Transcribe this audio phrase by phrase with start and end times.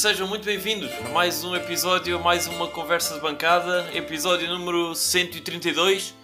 [0.00, 6.14] sejam muito bem-vindos a mais um episódio, mais uma conversa de bancada, episódio número 132.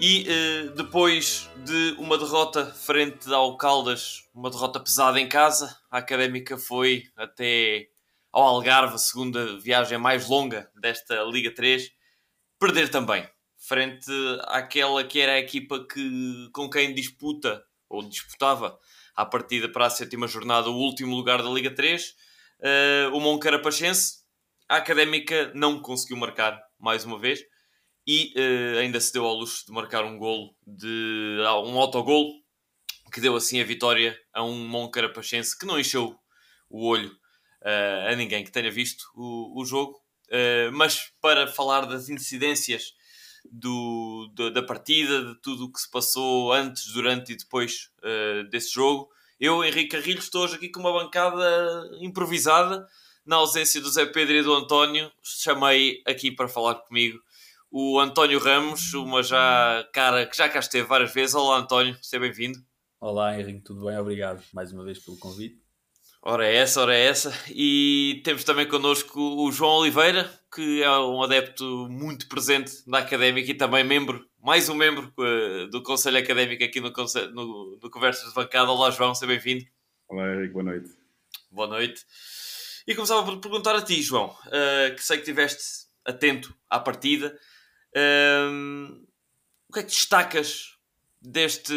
[0.00, 5.98] E uh, depois de uma derrota frente ao Caldas, uma derrota pesada em casa, a
[5.98, 7.86] Académica foi até
[8.32, 11.88] ao Algarve, a segunda viagem mais longa desta Liga 3,
[12.58, 13.24] perder também,
[13.56, 14.10] frente
[14.48, 18.76] àquela que era a equipa que, com quem disputa, ou disputava,
[19.14, 22.25] à partida para a sétima jornada, o último lugar da Liga 3,
[22.60, 24.24] uh, o Moncarapachense.
[24.68, 27.40] A Académica não conseguiu marcar mais uma vez
[28.06, 32.32] e uh, ainda se deu ao luxo de marcar um golo, de, um autogol,
[33.12, 36.16] que deu assim a vitória a um Moncarapachense que não encheu
[36.70, 37.10] o olho
[37.62, 40.00] uh, a ninguém que tenha visto o, o jogo.
[40.28, 42.92] Uh, mas para falar das incidências
[43.50, 47.90] do, do, da partida, de tudo o que se passou antes, durante e depois
[48.50, 52.86] desse jogo, eu, Henrique Carrilho, estou hoje aqui com uma bancada improvisada.
[53.24, 57.18] Na ausência do Zé Pedro e do António, chamei aqui para falar comigo
[57.70, 61.34] o António Ramos, uma já cara que já cá esteve várias vezes.
[61.34, 62.58] Olá, António, seja bem-vindo.
[63.00, 63.98] Olá, Henrique, tudo bem?
[63.98, 65.60] Obrigado mais uma vez pelo convite.
[66.22, 67.32] Ora é essa, ora é essa.
[67.50, 73.50] E temos também connosco o João Oliveira, que é um adepto muito presente na académica
[73.50, 76.92] e também membro, mais um membro uh, do Conselho Académico aqui no,
[77.32, 78.70] no, no Conversas de Bancada.
[78.70, 79.64] Olá, João, seja bem-vindo.
[80.06, 80.90] Olá, Henrique, boa noite.
[81.50, 82.06] Boa noite.
[82.86, 87.36] E começava por perguntar a ti, João, uh, que sei que estiveste atento à partida.
[87.90, 89.04] Uh,
[89.68, 90.78] o que é que destacas
[91.20, 91.74] deste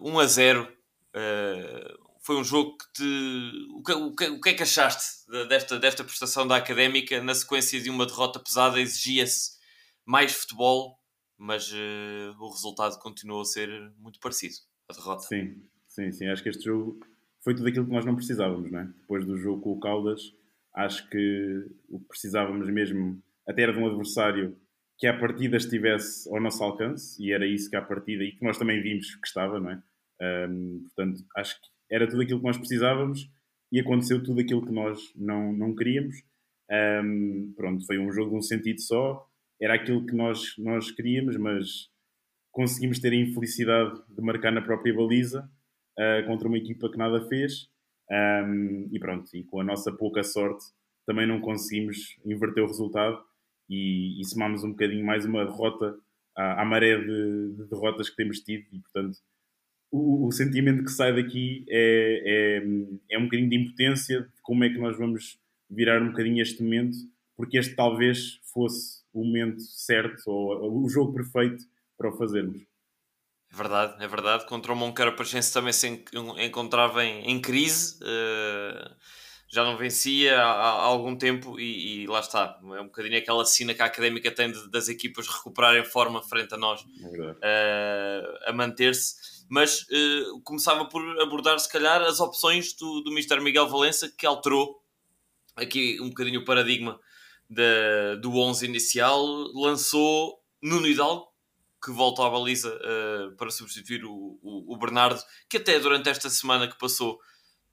[0.00, 0.62] 1 a 0?
[0.62, 3.66] Uh, foi um jogo que te.
[3.74, 7.34] O que, o que, o que é que achaste desta, desta prestação da académica na
[7.34, 8.80] sequência de uma derrota pesada?
[8.80, 9.58] Exigia-se
[10.06, 11.01] mais futebol,
[11.42, 14.54] mas uh, o resultado continuou a ser muito parecido.
[14.88, 15.22] A derrota.
[15.22, 16.28] Sim, sim, sim.
[16.28, 17.00] Acho que este jogo
[17.42, 18.84] foi tudo aquilo que nós não precisávamos, não é?
[18.84, 20.20] Depois do jogo com o Caldas,
[20.72, 24.56] acho que o que precisávamos mesmo até era de um adversário
[24.96, 28.44] que a partida estivesse ao nosso alcance, e era isso que a partida, e que
[28.44, 29.82] nós também vimos que estava, não é?
[30.48, 33.28] Um, portanto, acho que era tudo aquilo que nós precisávamos
[33.72, 36.22] e aconteceu tudo aquilo que nós não, não queríamos.
[36.70, 39.28] Um, pronto, foi um jogo de um sentido só,
[39.62, 41.88] era aquilo que nós, nós queríamos, mas
[42.50, 45.48] conseguimos ter a infelicidade de marcar na própria baliza
[45.98, 47.70] uh, contra uma equipa que nada fez.
[48.10, 50.64] Um, e pronto, e com a nossa pouca sorte
[51.06, 53.22] também não conseguimos inverter o resultado
[53.70, 55.96] e, e somámos um bocadinho mais uma derrota
[56.36, 59.16] à, à maré de, de derrotas que temos tido e portanto
[59.92, 64.64] o, o, sentimento que sai daqui é, é, é um bocadinho de impotência de como
[64.64, 65.38] é que nós vamos
[65.70, 66.96] virar um bocadinho este momento,
[67.36, 71.64] porque este talvez fosse o momento certo ou o jogo perfeito
[71.96, 72.62] para o fazermos.
[73.52, 74.46] É verdade, é verdade.
[74.46, 76.04] Contra o Moncarapachense também se
[76.38, 77.98] encontrava em, em crise.
[78.02, 78.94] Uh,
[79.48, 82.58] já não vencia há, há algum tempo e, e, lá está.
[82.62, 86.54] É um bocadinho aquela sina que a académica tem de, das equipas recuperarem forma frente
[86.54, 86.82] a nós,
[87.42, 93.12] é uh, a manter-se mas uh, começava por abordar, se calhar, as opções do, do
[93.12, 93.38] Mr.
[93.38, 94.82] Miguel Valença, que alterou
[95.54, 96.98] aqui um bocadinho o paradigma
[97.52, 99.24] da, do 11 inicial,
[99.54, 101.26] lançou Nuno Hidalgo,
[101.84, 105.20] que volta à baliza uh, para substituir o, o, o, Bernardo,
[105.50, 107.18] que até durante esta semana que passou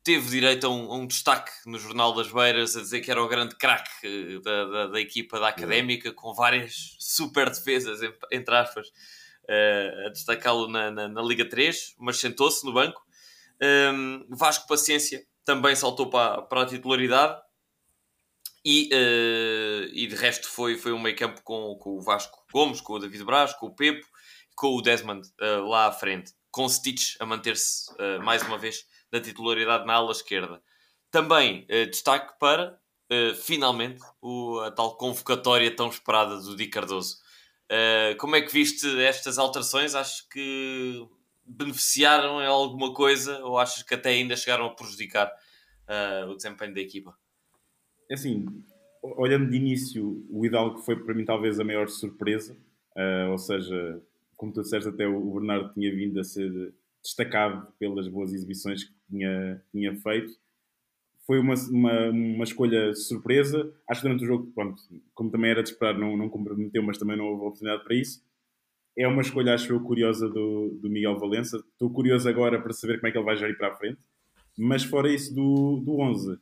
[0.03, 3.23] teve direito a um, a um destaque no Jornal das Beiras, a dizer que era
[3.23, 7.99] o grande craque uh, da, da, da, equipa da Académica, com várias super defesas,
[8.31, 13.01] entre aspas, uh, a destacá-lo na, na, na, Liga 3, mas sentou-se no banco.
[13.61, 17.39] Um, Vasco Paciência também saltou para, para a titularidade.
[18.63, 22.81] E, uh, e de resto foi, foi um meio campo com, com o Vasco Gomes,
[22.81, 24.05] com o David Braz, com o Pepo,
[24.55, 28.57] com o Desmond uh, lá à frente, com o Stitch a manter-se uh, mais uma
[28.57, 30.61] vez na titularidade na ala esquerda.
[31.09, 32.79] Também destaque para,
[33.41, 37.17] finalmente, o, a tal convocatória tão esperada do Di Cardoso.
[38.19, 39.95] Como é que viste estas alterações?
[39.95, 41.03] Acho que
[41.43, 45.31] beneficiaram em alguma coisa ou achas que até ainda chegaram a prejudicar
[46.29, 47.17] o desempenho da equipa?
[48.09, 48.45] É assim,
[49.01, 52.57] olhando de início, o Hidalgo foi para mim talvez a maior surpresa,
[52.97, 54.01] uh, ou seja,
[54.35, 56.73] como tu disseste, até o Bernardo tinha vindo a ser
[57.03, 60.37] destacado pelas boas exibições que tinha, tinha feito
[61.29, 63.71] foi uma, uma, uma, escolha surpresa.
[63.87, 64.81] Acho que durante o jogo, pronto,
[65.13, 68.25] como também era de esperar, não, não comprometeu, mas também não houve oportunidade para isso.
[68.97, 71.57] É uma escolha, acho eu, curiosa do, do Miguel Valença.
[71.57, 73.99] Estou curioso agora para saber como é que ele vai gerir para a frente.
[74.57, 76.39] Mas fora isso do, do 11,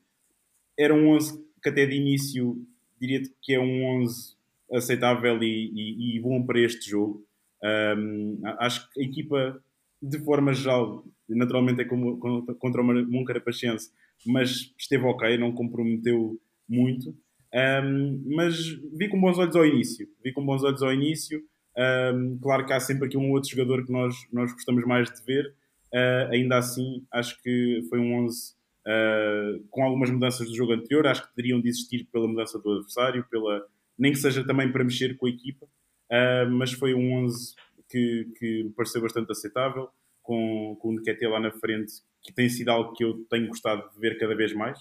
[0.80, 2.58] era um 11 que até de início
[3.00, 4.36] diria que é um 11
[4.74, 7.26] aceitável e, e, e bom para este jogo.
[7.64, 9.64] Um, acho que a equipa,
[10.02, 12.18] de forma geral, naturalmente é como
[12.60, 13.92] contra o Moncarapachense,
[14.26, 17.16] mas esteve ok, não comprometeu muito.
[17.54, 18.58] Um, mas
[18.94, 20.08] vi com bons olhos ao início.
[20.24, 21.42] Vi com bons olhos ao início.
[22.14, 25.24] Um, claro que há sempre aqui um outro jogador que nós, nós gostamos mais de
[25.24, 25.54] ver.
[25.94, 28.57] Uh, ainda assim, acho que foi um 11
[28.88, 31.06] uh, com algumas mudanças do jogo anterior.
[31.06, 33.66] Acho que teriam de existir pela mudança do adversário, pela,
[33.98, 35.66] nem que seja também para mexer com a equipa.
[35.66, 37.56] Uh, mas foi um 11
[37.90, 39.90] que, que me pareceu bastante aceitável,
[40.24, 43.90] com, com o Nketiah lá na frente, que tem sido algo que eu tenho gostado
[43.94, 44.80] de ver cada vez mais.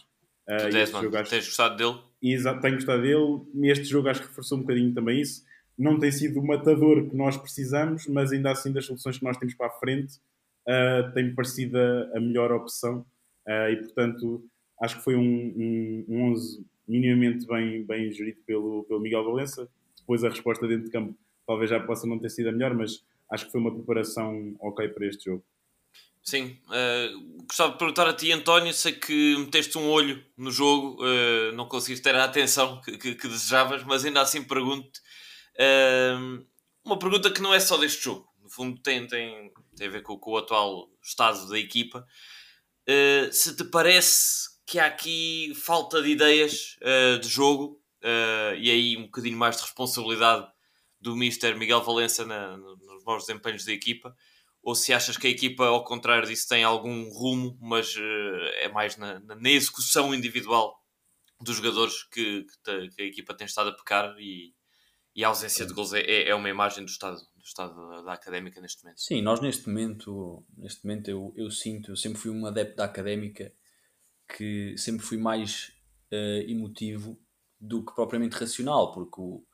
[0.48, 1.30] Uh, Desmond, jogo, acho...
[1.30, 1.98] tens gostado dele?
[2.22, 3.70] Exato, tenho gostado dele.
[3.70, 5.44] Este jogo acho que reforçou um bocadinho também isso
[5.78, 9.36] não tem sido o matador que nós precisamos, mas ainda assim das soluções que nós
[9.36, 10.14] temos para a frente
[10.66, 13.04] uh, tem parecido a, a melhor opção
[13.46, 14.44] uh, e portanto
[14.81, 19.69] acho que foi um, um, um 11 minimamente bem, bem gerido pelo, pelo Miguel Valença.
[19.98, 21.16] Depois a resposta dentro de campo
[21.46, 24.88] talvez já possa não ter sido a melhor, mas acho que foi uma preparação ok
[24.88, 25.44] para este jogo.
[26.22, 28.72] Sim, uh, gostava de perguntar a ti, António.
[28.72, 33.14] Sei que meteste um olho no jogo, uh, não conseguiste ter a atenção que, que,
[33.14, 35.00] que desejavas, mas ainda assim pergunto-te
[36.87, 40.02] uma pergunta que não é só deste jogo, no fundo tem, tem, tem a ver
[40.02, 42.06] com, com o atual estado da equipa.
[42.88, 48.70] Uh, se te parece que há aqui falta de ideias uh, de jogo uh, e
[48.70, 50.46] aí um bocadinho mais de responsabilidade
[51.00, 54.14] do Mister Miguel Valença na, nos bons desempenhos da equipa,
[54.62, 57.94] ou se achas que a equipa, ao contrário disso, tem algum rumo, mas
[58.54, 60.76] é mais na, na, execução individual
[61.40, 64.54] dos jogadores que, que, te, que, a equipa tem estado a pecar e,
[65.14, 68.12] e a ausência de gols é, é uma imagem do estado, do estado da, da,
[68.12, 69.00] académica neste momento.
[69.00, 72.84] Sim, nós neste momento, neste momento eu, eu sinto, eu sempre fui um adepto da
[72.84, 73.52] académica
[74.37, 75.72] que sempre fui mais
[76.12, 77.19] uh, emotivo
[77.60, 79.44] do que propriamente racional, porque o,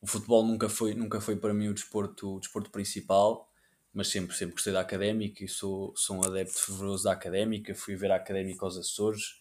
[0.00, 3.50] o futebol nunca foi, nunca foi para mim o desporto, o desporto principal,
[3.92, 7.74] mas sempre, sempre gostei da académica e sou, sou um adepto fervoroso da académica.
[7.74, 9.40] Fui ver a académica aos Açores.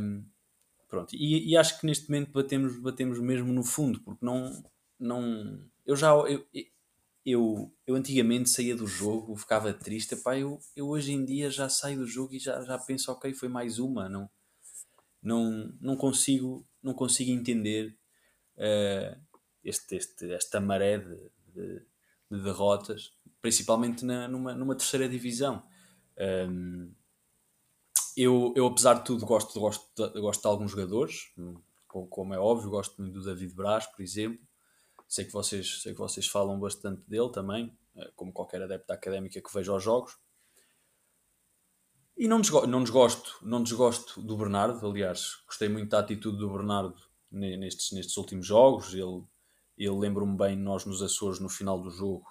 [0.00, 0.24] Um,
[0.90, 4.50] Pronto, e, e, acho que neste momento batemos, batemos mesmo no fundo, porque não.
[5.00, 6.10] Não eu já.
[6.10, 6.46] Eu,
[7.26, 10.14] eu, eu antigamente saía do jogo, ficava triste.
[10.14, 13.34] Epá, eu, eu hoje em dia já saio do jogo e já, já penso, ok,
[13.34, 14.08] foi mais uma.
[14.08, 14.30] Não,
[15.20, 17.96] não, não, consigo, não consigo entender
[18.56, 19.20] uh,
[19.64, 21.16] este, este, esta maré de,
[21.52, 21.82] de,
[22.30, 23.12] de derrotas,
[23.42, 25.62] principalmente na, numa, numa terceira divisão.
[26.48, 26.92] Um,
[28.16, 31.32] eu, eu, apesar de tudo, gosto, gosto, gosto de alguns jogadores,
[31.88, 34.49] como é óbvio, gosto muito do David Braz, por exemplo.
[35.10, 39.42] Sei que vocês, sei que vocês falam bastante dele também, eh, como qualquer adepto académica
[39.42, 40.16] que veja os jogos.
[42.16, 46.52] E não desgosto, não desgosto, não desgosto do Bernardo, aliás, gostei muito da atitude do
[46.52, 46.94] Bernardo
[47.28, 48.94] nestes, nestes últimos jogos.
[48.94, 49.24] Ele,
[49.76, 52.24] ele lembro-me bem, nós nos Açores, no final do jogo,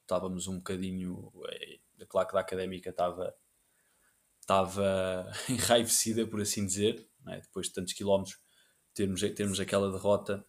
[0.00, 1.30] estávamos um bocadinho.
[1.50, 3.34] É, claro que da académica estava
[4.40, 7.40] estava enraivecida, por assim dizer, é?
[7.42, 8.38] depois de tantos quilómetros,
[8.94, 10.42] termos, termos aquela derrota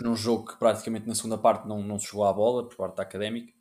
[0.00, 2.96] num jogo que praticamente na segunda parte não, não se jogou a bola por parte
[2.96, 3.52] da académica.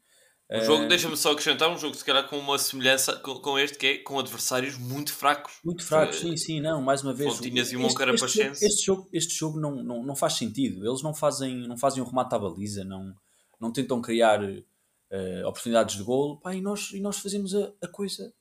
[0.51, 3.57] Um jogo, uh, deixa-me só acrescentar, um jogo se calhar com uma semelhança com, com,
[3.57, 5.53] este, que é com adversários muito fracos.
[5.63, 7.33] Muito fracos, uh, sim, sim, não, mais uma vez.
[7.35, 10.85] Fontinhas e o este, este, este jogo, este jogo não, não, não faz sentido.
[10.85, 13.15] Eles não fazem, não fazem um remate à baliza, não,
[13.59, 17.87] não tentam criar uh, oportunidades de golo, pá, e, nós, e nós fazemos a, a
[17.87, 18.31] coisa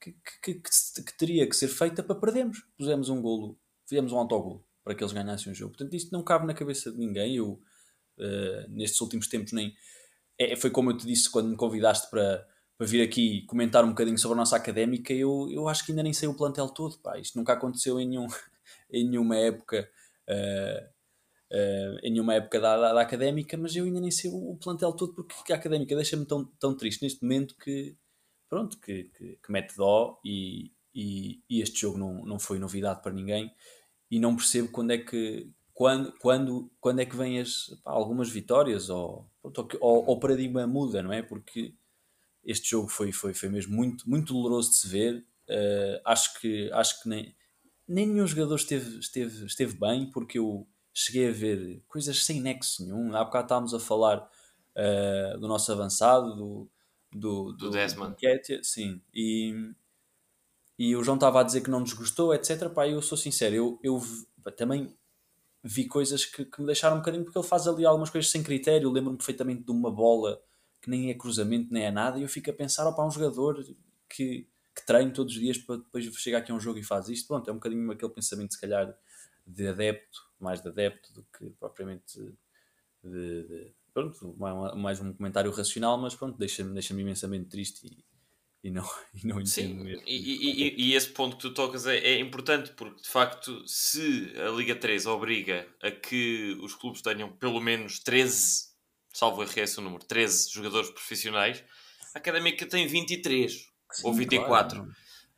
[0.00, 0.12] que,
[0.42, 2.64] que, que, que, teria que ser feita para perdermos.
[2.76, 5.76] Pusemos um golo, fizemos um autogolo para que eles ganhassem o jogo.
[5.76, 7.36] Portanto, isto não cabe na cabeça de ninguém.
[7.36, 7.62] Eu,
[8.18, 9.72] uh, nestes últimos tempos, nem.
[10.36, 12.44] É, foi como eu te disse quando me convidaste para,
[12.76, 15.12] para vir aqui comentar um bocadinho sobre a nossa académica.
[15.12, 16.98] Eu, eu acho que ainda nem sei o plantel todo.
[16.98, 17.18] Pá.
[17.18, 18.26] Isto nunca aconteceu em, nenhum,
[18.90, 19.88] em nenhuma época.
[20.28, 21.00] Uh,
[21.52, 24.56] Uh, em nenhuma época da, da, da, académica, mas eu ainda nem sei o, o
[24.56, 27.96] plantel todo porque a académica deixa-me tão, tão triste neste momento que
[28.48, 33.02] pronto, que, que, que mete dó e, e, e, este jogo não, não foi novidade
[33.02, 33.52] para ninguém
[34.10, 35.50] e não percebo quando é que
[35.80, 41.02] quando, quando, quando é que vêm as, pá, algumas vitórias ou, ou, o paradigma muda,
[41.02, 41.22] não é?
[41.22, 41.74] Porque
[42.44, 45.24] este jogo foi, foi, foi mesmo muito, muito doloroso de se ver.
[45.48, 47.34] Uh, acho que, acho que nem,
[47.88, 52.84] nem nenhum jogador esteve, esteve, esteve bem, porque eu cheguei a ver coisas sem nexo
[52.84, 53.16] nenhum.
[53.16, 56.70] Há bocado estávamos a falar uh, do nosso avançado, do,
[57.10, 58.14] do, do, do Desmond.
[58.20, 59.00] Do sim.
[59.14, 59.72] E,
[60.80, 62.70] e o João estava a dizer que não nos gostou, etc.
[62.70, 64.00] Pá, eu sou sincero, eu, eu
[64.56, 64.96] também
[65.62, 68.42] vi coisas que, que me deixaram um bocadinho, porque ele faz ali algumas coisas sem
[68.42, 68.90] critério.
[68.90, 70.40] Lembro-me perfeitamente de uma bola
[70.80, 73.62] que nem é cruzamento, nem é nada, e eu fico a pensar, opá, um jogador
[74.08, 77.10] que, que treino todos os dias para depois chegar aqui a um jogo e faz
[77.10, 77.28] isto.
[77.28, 78.96] Pronto, é um bocadinho aquele pensamento, se calhar,
[79.46, 82.18] de adepto, mais de adepto do que propriamente
[83.04, 84.34] de, de pronto,
[84.78, 88.09] mais um comentário racional, mas pronto, deixa-me deixa imensamente triste e
[88.70, 90.06] não, e não entendo Sim, mesmo.
[90.06, 93.66] e, e, e, e esse ponto que tu tocas é, é importante porque de facto,
[93.66, 98.68] se a Liga 3 obriga a que os clubes tenham pelo menos 13,
[99.12, 101.64] salvo erro esse o número, 13 jogadores profissionais,
[102.14, 104.78] a Académica tem 23 Sim, ou 24.
[104.78, 104.88] claro.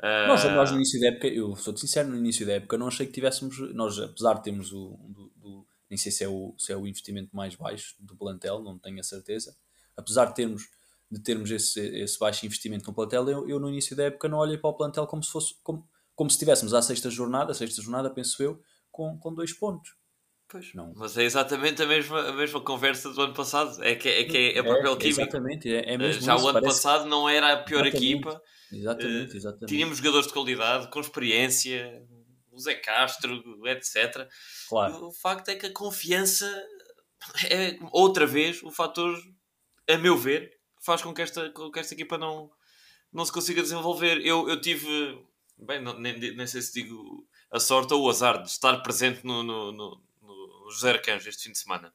[0.01, 2.89] Ah, Nós, nós no início da época, eu sou sincero, no início da época não
[2.89, 6.55] achei que tivéssemos, nós apesar de termos o, do, do- nem sei se é, o,
[6.59, 9.57] se é o investimento mais baixo do plantel, não tenho a certeza,
[9.97, 10.69] apesar de termos,
[11.13, 14.39] de termos esse, esse baixo investimento no plantel, eu, eu no início da época não
[14.39, 17.55] olhei para o plantel como se fosse, como, como se estivéssemos à sexta jornada, a
[17.55, 18.59] sexta jornada penso eu,
[18.91, 19.91] com, com dois pontos.
[20.49, 20.93] Pois, Não.
[20.97, 23.83] Mas é exatamente a mesma, a mesma conversa do ano passado.
[23.83, 25.21] É que é, que é, é papel químico.
[25.21, 28.13] Exatamente, é, é mesmo Já isso, o ano passado não era a pior Exatamente.
[28.13, 28.43] equipa.
[28.73, 29.67] Exatamente, Eh, exatamente.
[29.67, 32.03] Tínhamos jogadores de qualidade, com experiência,
[32.51, 34.27] o Zé Castro, etc.
[34.69, 35.07] Claro.
[35.07, 36.47] O facto é que a confiança
[37.51, 39.15] é, outra vez, o fator,
[39.89, 42.51] a meu ver, que faz com que esta, com que esta equipa não,
[43.13, 44.25] não se consiga desenvolver.
[44.27, 44.87] Eu, eu tive,
[45.59, 49.25] bem, não- nem, nem sei se digo a sorte ou o azar de estar presente
[49.25, 51.93] no, no, no, no José Arcanjo este fim de semana.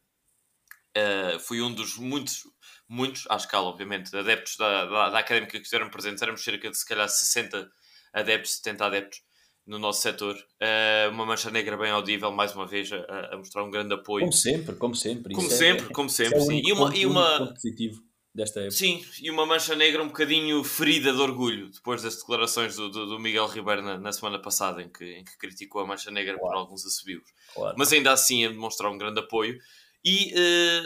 [0.97, 2.41] Uh, fui um dos muitos,
[2.89, 6.21] muitos, à escala, obviamente, adeptos da, da, da académica que estiveram presentes.
[6.23, 7.69] Éramos cerca de, se calhar, 60
[8.13, 9.21] adeptos, 70 adeptos
[9.65, 10.35] no nosso setor.
[10.35, 14.21] Uh, uma mancha negra bem audível, mais uma vez, a, a mostrar um grande apoio.
[14.21, 15.33] Como sempre, como sempre.
[15.35, 16.61] Como Isso é- sempre, como isso é sempre, o sim.
[16.65, 18.01] E uma, e uma, positivo
[18.37, 18.75] desta época.
[18.75, 23.05] Sim, e uma mancha negra um bocadinho ferida de orgulho depois das declarações do, do,
[23.07, 26.35] do Miguel Ribeiro na, na semana passada, em que, em que criticou a mancha negra
[26.35, 26.59] por Claro.
[26.59, 27.23] alguns assobios.
[27.53, 27.75] Claro.
[27.77, 29.59] Mas ainda assim a demonstrar um grande apoio.
[30.05, 30.83] E eh,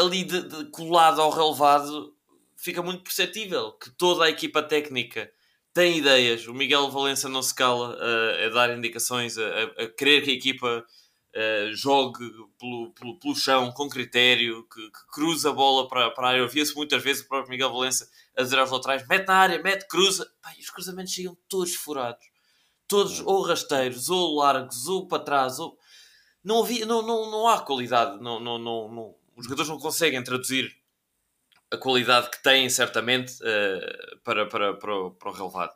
[0.00, 2.14] ali de, de- colado ao relevado
[2.56, 5.30] fica muito perceptível que toda a equipa técnica
[5.74, 6.46] tem ideias.
[6.46, 10.30] O Miguel Valença não se cala a, a dar indicações, a, a- a querer que
[10.30, 10.84] a equipa
[11.34, 16.26] eh, jogue pelo, pelo, pelo chão com critério, que, que cruza a bola para, para
[16.26, 16.40] a área.
[16.40, 19.62] Eu via-se muitas vezes o próprio Miguel Valença a dizer aos laterais: mete na área,
[19.62, 20.30] mete, cruza.
[20.56, 22.24] E os cruzamentos chegam todos furados,
[22.88, 25.58] todos ou rasteiros, ou largos, ou para trás.
[25.58, 25.78] Ou...
[26.44, 28.20] Não, havia, não, não, não há qualidade.
[28.22, 30.76] Não, não, não, não- Os jogadores não conseguem traduzir
[31.70, 35.72] a qualidade que têm, certamente, eh, para, para, para, o, para o relevado.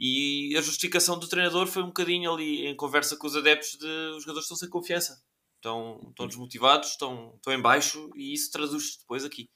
[0.00, 3.86] E a justificação do treinador foi um bocadinho ali em conversa com os adeptos de
[4.16, 5.20] os jogadores estão sem confiança.
[5.56, 9.50] Estão, estão desmotivados, estão, estão em baixo e isso traduz-se depois aqui.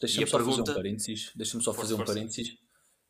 [0.00, 1.30] Deixa-me só fazer pergunta- um parênteses.
[1.36, 2.56] Deixa-me só fazer um parênteses.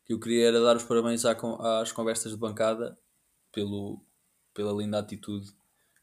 [0.05, 2.97] Que eu queria era dar os parabéns às conversas de bancada
[3.51, 3.99] pelo,
[4.53, 5.51] pela linda atitude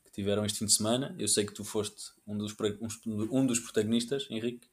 [0.04, 1.14] que tiveram este fim de semana.
[1.18, 2.54] Eu sei que tu foste um dos,
[3.30, 4.68] um dos protagonistas, Henrique.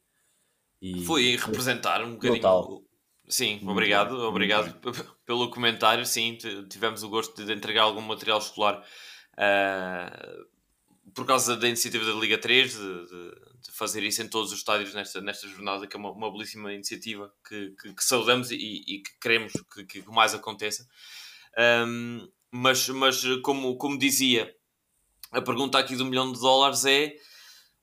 [0.82, 2.42] E Foi representar um bocadinho.
[3.32, 4.78] Sim, obrigado, obrigado
[5.26, 6.06] pelo comentário.
[6.06, 6.38] Sim,
[6.70, 8.84] tivemos o gosto de entregar algum material escolar
[9.38, 10.38] ah,
[11.16, 14.58] por causa da iniciativa da Liga 3 de, de- de fazer isso em todos os
[14.58, 18.56] estádios nesta, nesta jornada, que é uma, uma belíssima iniciativa que, que, que saudamos e,
[18.88, 20.88] e que queremos que, que mais aconteça.
[21.58, 24.54] Ahm, mas, mas como, como dizia,
[25.32, 27.14] a pergunta aqui do milhão de dólares é: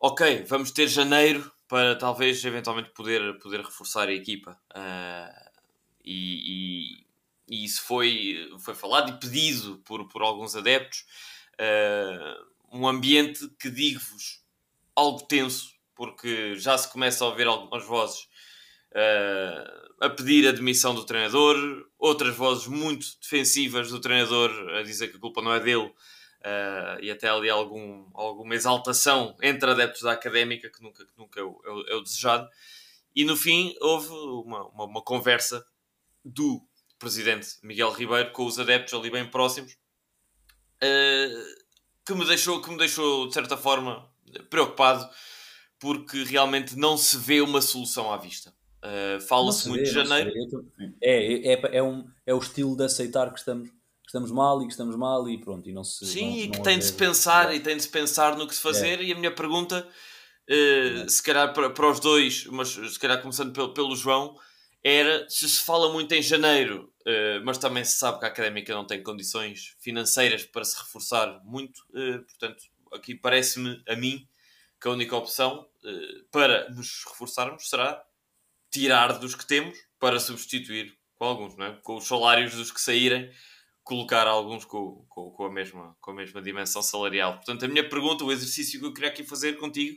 [0.01, 4.59] ok, vamos ter janeiro para talvez eventualmente poder, poder reforçar a equipa.
[4.75, 5.51] Ah,
[6.05, 7.03] e,
[7.49, 11.05] e, e isso foi, foi falado e pedido por, por alguns adeptos.
[11.59, 12.37] Ah,
[12.73, 14.43] um ambiente que digo-vos
[14.97, 18.27] algo tenso, porque já se começa a ouvir algumas vozes
[18.95, 21.57] ah, a pedir a demissão do treinador,
[21.99, 25.93] outras vozes muito defensivas do treinador a dizer que a culpa não é dele.
[26.45, 31.41] Ah, e até ali algum, alguma exaltação entre adeptos da académica que nunca, que nunca
[31.41, 32.49] é, o, é é desejado.
[33.15, 35.65] E no fim houve uma, uma, uma conversa
[36.25, 36.63] do
[36.99, 39.77] presidente Miguel Ribeiro com os adeptos ali bem próximos
[40.81, 41.29] eh,
[42.05, 44.09] que, me deixou, que me deixou de certa forma
[44.51, 45.09] preocupado
[45.79, 48.53] porque realmente não se vê uma solução à vista.
[48.83, 50.33] Não Fala-se se muito vê, de janeiro.
[50.51, 50.65] tô-
[51.03, 53.71] É, é, é, um, é o estilo de aceitar que estamos,
[54.09, 55.69] que estamos mal e que estamos mal e pronto.
[55.69, 57.91] E não se, Sim, não- e que tem de se pensar e tem de se
[57.91, 59.03] pensar no que se fazer.
[59.03, 59.87] E a minha pergunta,
[60.49, 64.35] eh, se calhar para, para os dois, mas se calhar começando pelo, pelo João,
[64.83, 68.73] era se se fala muito em janeiro, eh, mas também se sabe que a académica
[68.75, 71.83] não tem condições financeiras para se reforçar muito.
[71.95, 72.63] eh, portanto,
[72.95, 74.27] aqui parece-me a mim
[74.81, 75.67] que a única opção
[76.31, 78.03] para nos reforçarmos será
[78.71, 81.73] tirar dos que temos para substituir com alguns, não é?
[81.83, 83.31] com os salários dos que saírem
[83.89, 87.37] colocar alguns com, com, com, a mesma, com a mesma dimensão salarial.
[87.37, 89.97] Portanto, a minha pergunta, o exercício que eu queria aqui fazer contigo,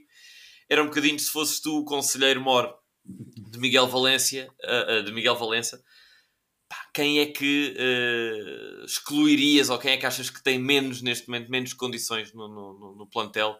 [0.69, 5.11] era um bocadinho se fosses tu o conselheiro mor de Miguel Valência, ah, ah, de
[5.11, 5.83] Miguel Valença,
[6.93, 11.51] quem é que ah, excluirias ou quem é que achas que tem menos, neste momento,
[11.51, 13.59] menos condições no, no, no- plantel,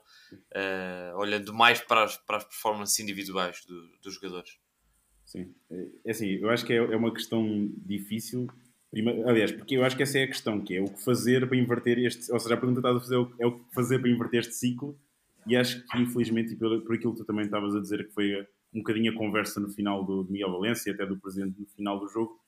[0.55, 4.57] ah, olhando mais para as, para as performances individuais do- dos jogadores?
[5.25, 5.53] Sim.
[6.05, 8.47] É assim, eu acho que é, é uma questão difícil.
[9.25, 11.57] Aliás, porque eu acho que essa é a questão, que é o que fazer para
[11.57, 12.31] inverter este...
[12.31, 14.53] Ou seja, a pergunta que estás a fazer é o que fazer para inverter este
[14.53, 14.99] ciclo
[15.47, 18.13] e acho que, infelizmente, e por, por aquilo que tu também estavas a dizer, que
[18.13, 21.67] foi um bocadinho a conversa no final do, Miguel Valência e até do presidente no
[21.67, 22.39] final do jogo,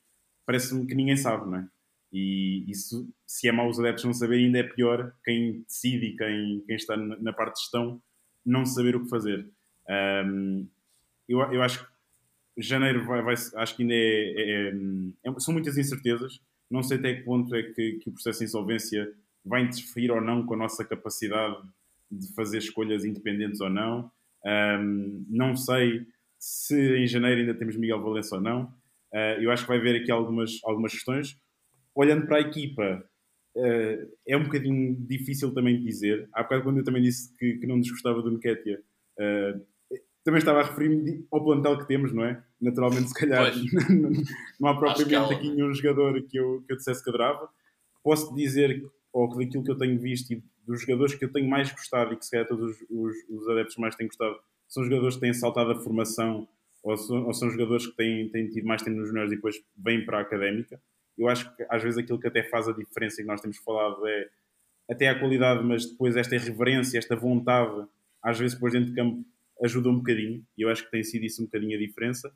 [0.46, 1.68] parece-me que ninguém sabe, não é?
[2.12, 6.16] E isso, se é mau os adeptos não saberem, ainda é pior quem decide e
[6.16, 8.00] quem, quem está na parte de gestão
[8.46, 9.48] não saber o que fazer.
[9.88, 10.68] Um,
[11.28, 11.93] eu, eu acho que
[12.56, 14.70] janeiro vai, vai, acho que ainda é,
[15.24, 16.40] é, é, são muitas incertezas.
[16.70, 19.12] Não sei até que ponto é que, que o processo de insolvência
[19.44, 21.56] vai interferir ou não com a nossa capacidade
[22.10, 24.10] de fazer escolhas independentes ou não.
[24.44, 26.06] Um, não sei
[26.38, 28.64] se em janeiro ainda temos Miguel Valença ou não.
[29.12, 31.36] Uh, eu acho que vai haver aqui algumas, algumas questões.
[31.94, 33.04] Olhando para a equipa,
[33.56, 36.28] uh, é um bocadinho difícil também dizer.
[36.32, 38.80] Há bocado, quando eu também disse que, que não desgostava do Nketiah,
[40.24, 42.42] também estava a referir-me ao plantel que temos, não é?
[42.60, 43.52] Naturalmente, se calhar,
[44.58, 47.48] não há propriamente aqui nenhum jogador que eu, que eu dissesse que adorava.
[48.02, 51.70] Posso dizer, ou daquilo que eu tenho visto e dos jogadores que eu tenho mais
[51.70, 55.16] gostado e que se calhar todos os, os, os adeptos mais têm gostado, são jogadores
[55.16, 56.48] que têm saltado a formação
[56.82, 59.56] ou são, ou são jogadores que têm, têm tido mais tempo nos juniores e depois
[59.76, 60.80] vêm para a académica.
[61.18, 63.58] Eu acho que às vezes aquilo que até faz a diferença e que nós temos
[63.58, 64.28] falado é
[64.90, 67.86] até a qualidade, mas depois esta irreverência, esta vontade,
[68.22, 69.24] às vezes depois dentro de campo
[69.62, 72.32] ajuda um bocadinho e eu acho que tem sido isso um bocadinho a diferença.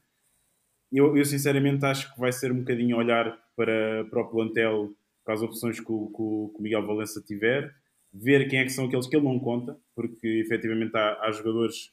[0.90, 4.94] Eu, eu sinceramente acho que vai ser um bocadinho olhar para, para o plantel,
[5.24, 7.74] para as opções que o, que o Miguel Valença tiver,
[8.12, 11.92] ver quem é que são aqueles que ele não conta, porque efetivamente há, há jogadores,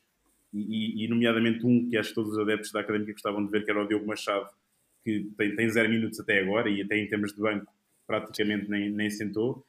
[0.54, 3.66] e, e, nomeadamente um que acho que todos os adeptos da Académica gostavam de ver,
[3.66, 4.50] que era o Diogo Machado,
[5.04, 7.72] que tem, tem zero minutos até agora e até em termos de banco
[8.08, 9.66] praticamente nem, nem sentou.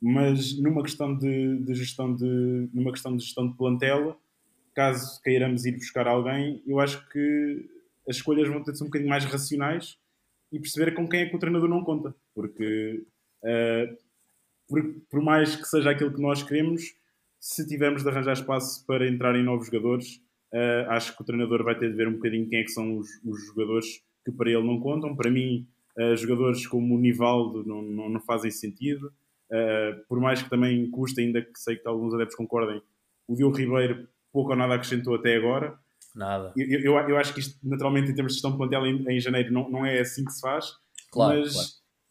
[0.00, 4.20] Mas numa questão de, de gestão de numa questão de gestão de plantel,
[4.74, 7.70] caso queiramos ir buscar alguém, eu acho que
[8.08, 9.96] as escolhas vão ter de ser um bocadinho mais racionais
[10.52, 12.14] e perceber com quem é que o treinador não conta.
[12.34, 13.04] Porque
[13.42, 13.96] uh,
[14.68, 16.82] por, por, mais que seja aquilo que nós queremos,
[17.40, 20.16] se tivermos de arranjar espaço para entrar em novos jogadores,
[20.52, 22.98] uh, acho que o treinador vai ter de ver um bocadinho quem é que são
[22.98, 25.16] os, os jogadores que para ele não contam.
[25.16, 25.66] Para mim,
[25.98, 29.12] uh, jogadores como o Nivaldo não, não, não fazem sentido.
[30.08, 32.82] Por mais que também custe, ainda que sei que alguns adeptos concordem,
[33.28, 35.78] o Diogo Ribeiro pouco ou nada acrescentou até agora.
[36.12, 36.52] Nada.
[36.56, 39.20] Eu, eu, eu acho que isto, naturalmente, em termos de gestão de plantel em, em
[39.20, 40.72] janeiro, não, não é assim que se faz.
[41.12, 41.68] Claro, mas claro.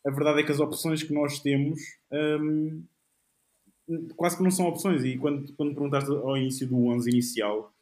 [0.08, 1.80] a verdade é que as opções que nós temos
[2.14, 2.84] um,
[4.16, 5.04] quase que não são opções.
[5.04, 7.74] E quando, quando perguntaste ao início do 11 inicial,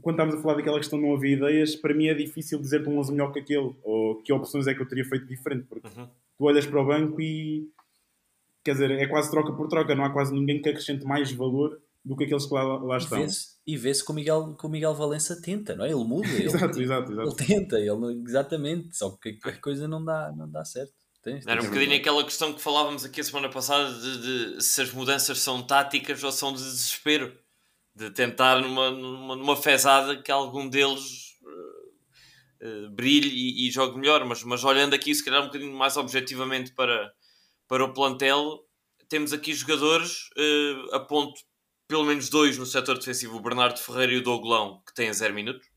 [0.00, 2.88] quando estávamos a falar daquela questão de não haver ideias, para mim é difícil dizer-te
[2.88, 5.88] um 11 melhor que aquele, ou que opções é que eu teria feito diferente, porque
[5.88, 6.08] uhum.
[6.38, 7.68] tu olhas para o banco e
[8.64, 11.80] quer dizer, é quase troca por troca, não há quase ninguém que acrescente mais valor
[12.04, 13.24] do que aqueles que lá, lá estão.
[13.66, 15.88] E vê-se que o Miguel, que o Miguel Valença tenta, não é?
[15.88, 17.28] Ele muda, ele, exato, exato, exato.
[17.28, 20.92] ele tenta, ele, exatamente, só que a coisa não dá, não dá certo.
[21.22, 24.82] Tens, Era um bocadinho aquela questão que falávamos aqui a semana passada de, de, se
[24.82, 27.40] as mudanças são táticas ou são de desespero.
[27.94, 34.00] De tentar numa, numa, numa fezada que algum deles uh, uh, brilhe e, e, jogue
[34.00, 34.24] melhor.
[34.24, 37.12] Mas, mas olhando aqui, se calhar um bocadinho mais objetivamente para,
[37.68, 38.64] para o plantel,
[39.10, 41.38] temos aqui jogadores uh, a ponto
[41.92, 45.34] pelo menos dois no setor defensivo, o Bernardo Ferreira e o Douglão, que têm 0
[45.34, 45.68] minutos.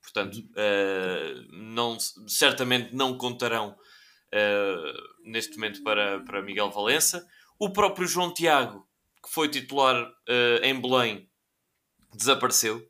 [0.00, 7.26] Portanto, uh, não, certamente não contarão uh, neste momento para, para Miguel Valença.
[7.58, 8.88] O próprio João Tiago,
[9.20, 11.28] que foi titular uh, em Belém,
[12.14, 12.88] desapareceu,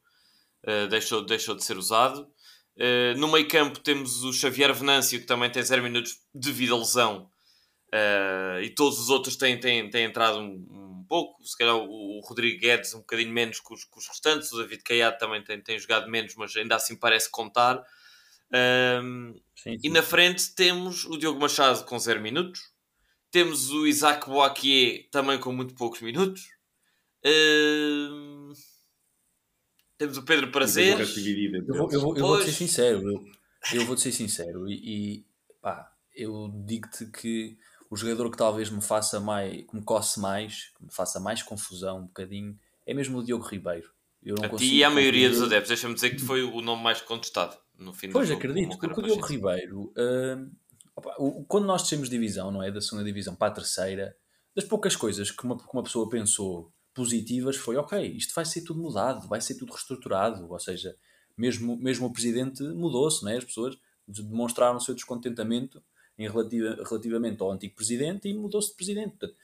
[0.91, 2.29] deixou, deixou de ser usado.
[3.17, 7.31] no meio campo temos o Xavier Venâncio, que também tem 0 minutos devido à lesão.
[8.63, 12.95] e todos os outros têm, têm, têm entrado um, pouco, se calhar o, Rodrigo Guedes
[12.95, 16.11] um bocadinho menos que os, que os restantes, o David Caiado também tem, tem jogado
[16.11, 17.83] menos, mas ainda assim parece contar.
[19.03, 19.79] Um, sim, sim.
[19.83, 22.61] E na frente temos o Diogo Machado com 0 minutos,
[23.31, 26.49] temos o Isaac Boaquier também com muito poucos minutos.
[27.25, 28.53] Um,
[29.97, 30.99] temos o Pedro Prazer.
[31.69, 33.25] Eu vou, eu vou, eu vou ser sincero, eu,
[33.75, 35.27] eu vou ser sincero e, e
[35.61, 37.59] pá, eu digo-te que
[37.91, 41.43] o jogador que talvez me faça mais, que me coce mais, que me faça mais
[41.43, 43.91] confusão um bocadinho, é mesmo o Diogo Ribeiro.
[44.23, 46.83] Eu não a ti e a maioria dos adeptos, deixa-me dizer que foi o nome
[46.83, 50.51] mais contestado no fim Pois, acredito, porque o Diogo Ribeiro, uh,
[50.97, 52.71] opa, o, quando nós descemos divisão, não é?
[52.71, 54.17] Da segunda divisão para a terceira,
[54.55, 58.63] das poucas coisas que uma, que uma pessoa pensou positivas foi, ok, isto vai ser
[58.63, 60.97] tudo mudado, vai ser tudo reestruturado, ou seja,
[61.37, 63.37] mesmo, mesmo o presidente mudou-se, não é?
[63.37, 65.81] As pessoas demonstraram o seu descontentamento
[66.19, 69.11] em relativa, relativamente ao antigo presidente e mudou-se de presidente.
[69.11, 69.37] Portanto,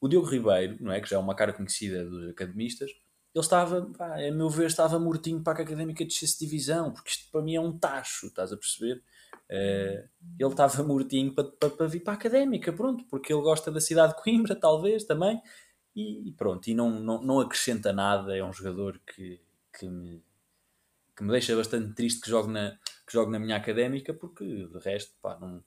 [0.00, 2.90] o Diogo Ribeiro, não é, que já é uma cara conhecida dos academistas,
[3.34, 7.10] ele estava, pá, a meu ver, estava mortinho para que a académica descesse divisão, porque
[7.10, 9.02] isto para mim é um tacho, estás a perceber?
[9.48, 10.08] Uh,
[10.38, 13.80] ele estava mortinho para, para, para, vir para a académica, pronto, porque ele gosta da
[13.80, 15.40] cidade de Coimbra, talvez também,
[15.94, 18.36] e, pronto, e não, não, não acrescenta nada.
[18.36, 19.40] É um jogador que,
[19.72, 20.22] que, me,
[21.16, 22.72] que me deixa bastante triste que jogue na,
[23.06, 25.64] que jogue na minha académica, porque de resto, pá, não,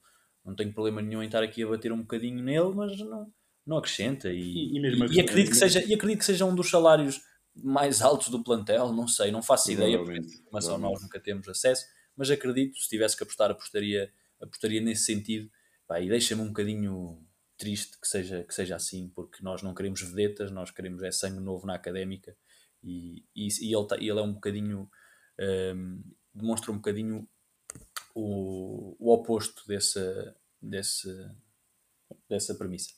[0.50, 3.32] não tenho problema nenhum em estar aqui a bater um bocadinho nele, mas não,
[3.66, 4.30] não acrescenta.
[4.30, 7.22] E, e, e, e acredito, que seja, e acredito que seja um dos salários
[7.56, 11.86] mais altos do plantel, não sei, não faço ideia, porque mas nós nunca temos acesso,
[12.16, 15.50] mas acredito, se tivesse que apostar, apostaria, apostaria nesse sentido.
[15.88, 17.26] Pá, e deixa-me um bocadinho
[17.58, 21.42] triste que seja, que seja assim, porque nós não queremos vedetas, nós queremos é sangue
[21.42, 22.36] novo na académica
[22.84, 24.90] e, e, e ele, tá, ele é um bocadinho,
[25.76, 27.28] um, demonstra um bocadinho
[28.16, 31.10] o, o oposto dessa, desse,
[32.30, 32.94] dessa premissa.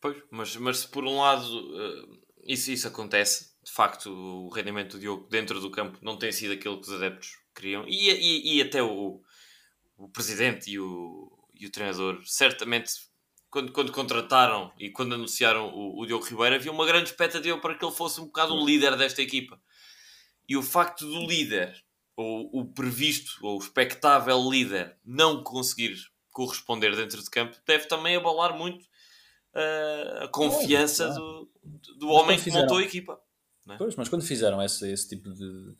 [0.00, 4.92] Pois, mas, mas se por um lado uh, isso, isso acontece, de facto o rendimento
[4.92, 8.56] do Diogo dentro do campo não tem sido aquilo que os adeptos queriam e, e,
[8.56, 9.20] e até o,
[9.96, 12.92] o presidente e o, e o treinador certamente
[13.50, 17.74] quando, quando contrataram e quando anunciaram o, o Diogo Ribeiro havia uma grande expectativa para
[17.74, 19.60] que ele fosse um bocado o líder desta equipa
[20.48, 21.74] e o facto do líder
[22.18, 25.96] ou o previsto ou o expectável líder não conseguir
[26.32, 28.82] corresponder dentro de campo deve também abalar muito
[29.54, 31.50] uh, a confiança é, do,
[31.96, 33.20] do homem que montou a equipa.
[33.70, 33.76] É?
[33.76, 35.74] Pois, mas quando fizeram esse, esse tipo de,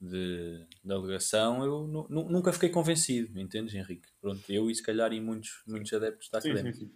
[0.00, 4.08] de, de alegação, eu nunca fiquei convencido, entendes, Henrique?
[4.20, 6.86] Pronto, eu e se calhar e muitos, muitos adeptos da académica.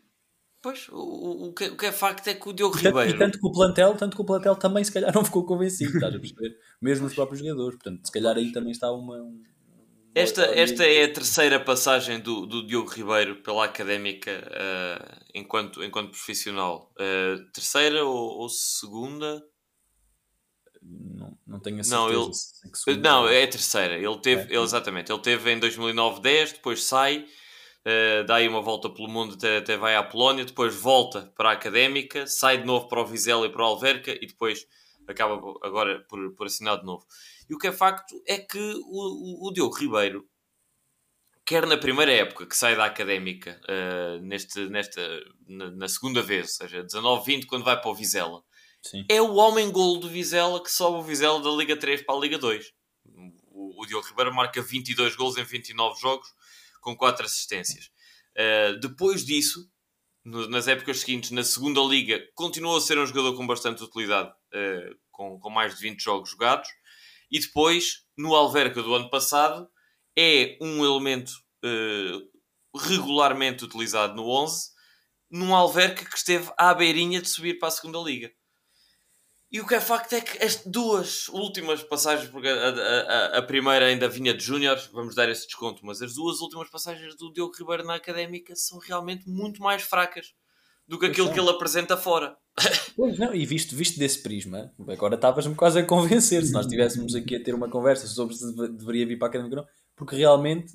[0.68, 3.09] Pois, o, o, que, o que é facto é que o Diogo Ribeiro.
[3.09, 5.94] E tanto que o plantel, tanto que o plantel também se calhar não ficou convencido,
[5.94, 6.59] estás a perceber?
[6.78, 7.78] Mesmo os próprios jogadores.
[7.78, 9.16] Portanto, se calhar aí também está uma.
[9.16, 9.42] Um,
[10.14, 16.11] esta, esta é a terceira passagem do, do Diogo Ribeiro pela académica uh, enquanto, enquanto
[16.11, 16.92] profissional.
[17.00, 19.42] Uh, terceira ou, ou segunda?
[20.83, 21.96] não, não tenho a certeza.
[21.96, 23.94] Não, ele, não é a terceira.
[23.96, 24.54] Ele teve, é.
[24.54, 27.26] ele, exatamente, ele teve em 2009-10, depois sai,
[27.88, 31.51] uh, dá aí uma volta pelo mundo, até, até vai à Polónia, depois volta para
[31.51, 34.66] a Académica, sai de novo para o Vizela e para o Alverca e depois
[35.07, 37.07] acaba agora por, por assinar de novo.
[37.48, 40.29] E o que é facto é que o, o, o Diogo Ribeiro,
[41.46, 45.01] quer na primeira época que sai da Académica, uh, neste, nesta,
[45.48, 48.42] na, na, segunda vez, ou seja, 19-20, quando vai para o Vizela,
[48.83, 49.05] Sim.
[49.09, 52.38] É o homem-gol do Vizela que sobe o Vizela da Liga 3 para a Liga
[52.38, 52.72] 2.
[53.51, 56.29] O, o Diogo Ribeiro marca 22 gols em 29 jogos,
[56.80, 57.90] com 4 assistências.
[58.36, 59.68] Uh, depois disso,
[60.24, 64.30] no, nas épocas seguintes, na segunda Liga, continuou a ser um jogador com bastante utilidade,
[64.30, 66.68] uh, com, com mais de 20 jogos jogados.
[67.30, 69.68] E depois, no Alverca do ano passado,
[70.16, 71.32] é um elemento
[71.64, 74.70] uh, regularmente utilizado no 11,
[75.30, 78.32] num Alverca que esteve à beirinha de subir para a segunda Liga.
[79.50, 83.42] E o que é facto é que as duas últimas passagens, porque a, a, a
[83.42, 87.32] primeira ainda vinha de Júnior, vamos dar esse desconto, mas as duas últimas passagens do
[87.32, 90.34] Diogo Ribeiro na académica são realmente muito mais fracas
[90.87, 92.37] do que aquilo que ele apresenta fora.
[92.96, 96.44] Pois não, e visto, visto desse prisma, agora estavas-me quase a convencer.
[96.44, 99.54] Se nós estivéssemos aqui a ter uma conversa sobre se deveria vir para a académica
[99.54, 100.72] ou não, porque realmente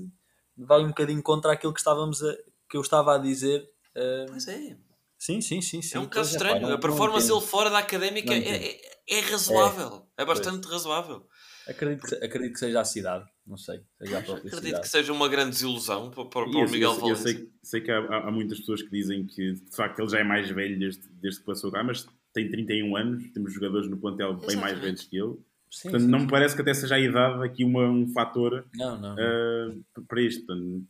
[0.55, 2.33] vai um bocadinho contra aquilo que, estávamos a,
[2.69, 3.69] que eu estava a dizer.
[3.93, 4.25] Uh...
[4.29, 4.77] Pois é.
[5.23, 5.81] Sim, sim, sim.
[5.81, 5.97] sim.
[5.97, 6.67] É um caso estranho.
[6.67, 10.05] a performance dele fora da académica é, é, é, razoável.
[10.17, 10.73] É, é bastante pois.
[10.73, 11.25] razoável.
[11.65, 13.79] Acredito que, acredito que seja a cidade, não sei.
[13.97, 14.81] Seja acredito cidade.
[14.81, 17.09] que seja uma grande desilusão para, para, para o Miguel Valência.
[17.09, 20.19] Eu sei, sei que há, há, muitas pessoas que dizem que de facto ele já
[20.19, 23.95] é mais velho desde, desde que passou cá, mas tem 31 anos, temos jogadores no
[23.95, 24.47] plantel Exatamente.
[24.53, 25.37] bem mais velhos que ele.
[25.71, 26.25] Sim, Portanto, sim, não sim.
[26.25, 30.21] me parece que até seja a idade aqui uma, um fator não, não, uh, para
[30.21, 30.45] isto.
[30.45, 30.85] Portanto,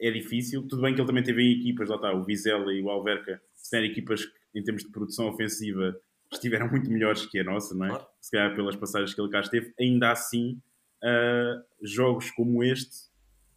[0.00, 0.66] é difícil.
[0.68, 3.40] Tudo bem que ele também teve em equipas, lá está, o Vizela e o Alverca,
[3.54, 5.96] se equipas que, em termos de produção ofensiva,
[6.32, 7.88] estiveram muito melhores que a nossa, não é?
[7.90, 8.06] Claro.
[8.20, 9.72] Se calhar pelas passagens que ele cá esteve.
[9.78, 10.60] Ainda assim,
[11.02, 13.08] uh, jogos como este,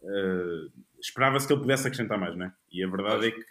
[0.02, 2.52] uh, esperava-se que ele pudesse acrescentar mais, não é?
[2.72, 3.44] E a verdade é que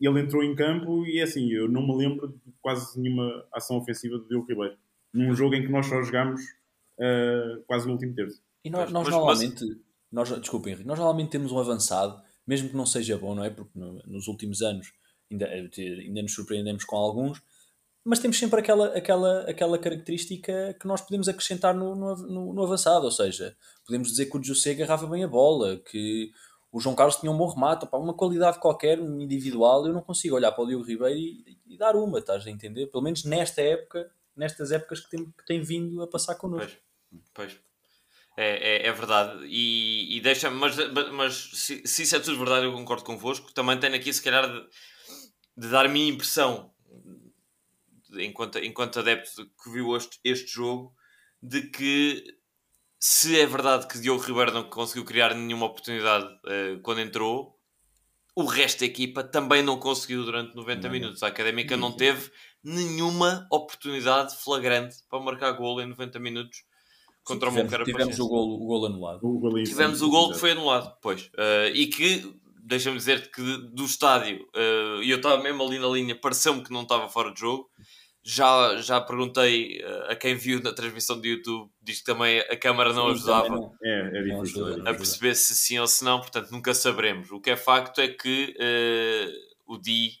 [0.00, 4.18] ele entrou em campo e assim, eu não me lembro de quase nenhuma ação ofensiva
[4.18, 4.76] do Diogo Ribeiro.
[5.12, 6.40] Num jogo em que nós só jogámos
[6.98, 8.42] uh, quase no último terço.
[8.64, 9.78] E nós, nós mas, normalmente, mas...
[10.12, 13.50] nós, desculpa Henrique, nós normalmente temos um avançado, mesmo que não seja bom, não é?
[13.50, 14.92] Porque no, nos últimos anos
[15.30, 17.42] ainda, ainda nos surpreendemos com alguns,
[18.04, 23.04] mas temos sempre aquela, aquela, aquela característica que nós podemos acrescentar no, no, no avançado,
[23.04, 26.32] ou seja, podemos dizer que o José agarrava bem a bola, que
[26.72, 30.34] o João Carlos tinha um bom remate, opa, uma qualidade qualquer, individual, eu não consigo
[30.34, 32.86] olhar para o Diogo Ribeiro e, e, dar uma, estás a entender?
[32.88, 36.80] Pelo menos nesta época, nestas épocas que tem, que tem vindo a passar connosco.
[37.34, 37.71] Pois, pois.
[38.36, 39.46] É, é, é, verdade.
[39.46, 40.76] E, e deixa mas,
[41.12, 43.52] mas se, se, isso é tudo verdade, eu concordo convosco.
[43.52, 44.66] Também tenho aqui, se calhar, de,
[45.56, 46.72] de dar a minha impressão
[48.20, 50.94] enquanto, enquanto adepto que viu este, este jogo,
[51.42, 52.24] de que
[52.98, 57.58] se é verdade que Diogo Ribeiro não conseguiu criar nenhuma oportunidade uh, quando entrou,
[58.34, 61.22] o resto da equipa também não conseguiu durante 90 não, minutos.
[61.22, 62.30] A Académica não teve
[62.62, 66.64] nenhuma oportunidade flagrante para marcar gol em 90 minutos
[67.24, 69.20] contra Sim, o Tivemos o gol, o gol anulado.
[69.22, 71.26] O tivemos o gol que foi anulado, pois.
[71.26, 75.88] Uh, e que, deixa-me dizer que do estádio, uh, e eu estava mesmo ali na
[75.88, 77.70] linha, pareceu-me que não estava fora de jogo.
[78.24, 82.56] Já, já perguntei uh, a quem viu na transmissão do YouTube, diz que também a
[82.56, 83.74] câmara não ajudava não.
[83.82, 87.30] É, é difícil, a perceber se sim ou se não, portanto nunca saberemos.
[87.32, 88.54] O que é facto é que
[89.66, 90.12] o Di,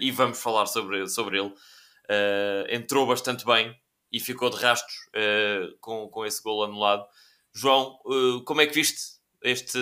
[0.00, 1.52] e vamos falar sobre, sobre ele,
[2.68, 3.74] entrou bastante bem
[4.16, 7.06] e ficou de rastros uh, com, com esse gol anulado.
[7.52, 9.78] João, uh, como é que viste este,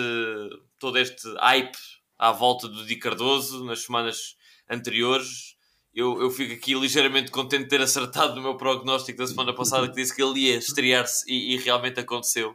[0.77, 1.77] todo este hype
[2.19, 4.35] à volta do Di Cardoso nas semanas
[4.69, 5.55] anteriores?
[5.93, 9.87] Eu, eu fico aqui ligeiramente contente de ter acertado no meu prognóstico da semana passada
[9.87, 12.51] que disse que ele ia estrear-se e, e, realmente aconteceu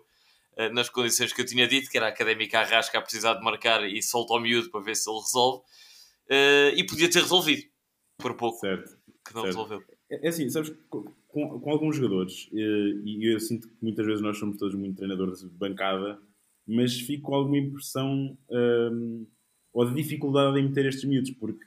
[0.58, 3.42] uh, nas condições que eu tinha dito, que era a académica arrasca a precisar de
[3.42, 5.64] marcar e solta ao miúdo para ver se ele resolve.
[6.76, 7.62] e podia ter resolvido,
[8.18, 9.56] por pouco, certo, que não certo.
[9.56, 9.82] resolveu.
[10.10, 10.74] É, é assim, sabes,
[11.32, 15.40] com, com alguns jogadores, e eu sinto que muitas vezes nós somos todos muito treinadores
[15.40, 16.18] de bancada,
[16.66, 19.26] mas fico com alguma impressão um,
[19.72, 21.64] ou de dificuldade em meter estes miúdos, porque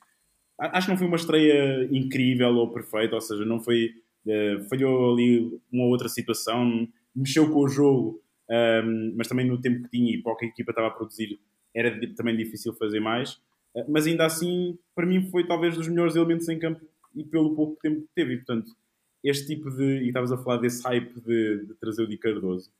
[0.57, 3.93] acho que não foi uma estreia incrível ou perfeita, ou seja, não foi.
[4.25, 9.83] Uh, falhou ali uma outra situação, mexeu com o jogo, um, mas também no tempo
[9.83, 11.37] que tinha e para o que a equipa estava a produzir
[11.75, 13.33] era também difícil fazer mais.
[13.75, 16.79] Uh, mas ainda assim, para mim, foi talvez dos melhores elementos em campo
[17.13, 18.35] e pelo pouco tempo que teve.
[18.35, 18.71] E, portanto,
[19.23, 20.03] este tipo de.
[20.03, 22.71] E estavas a falar desse hype de, de trazer o Di Cardoso.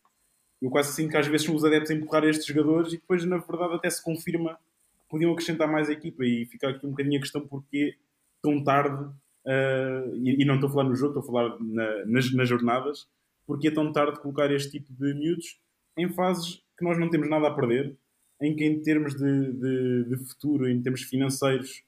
[0.61, 3.23] Eu quase sinto que às vezes são os adeptos a empurrar estes jogadores e depois,
[3.25, 6.25] na verdade, até se confirma que podiam acrescentar mais a equipa.
[6.25, 7.95] E fica aqui um bocadinho a questão porque
[8.41, 9.03] tão tarde.
[9.45, 12.47] Uh, e, e, não estou a falar no jogo, estou a falar na, nas, nas
[12.47, 13.07] jornadas.
[13.45, 15.59] Porque é tão tarde colocar este tipo de miúdos
[15.97, 17.97] em fases que nós não temos nada a perder,
[18.41, 21.83] em que, em termos de, de, de futuro, em termos financeiros,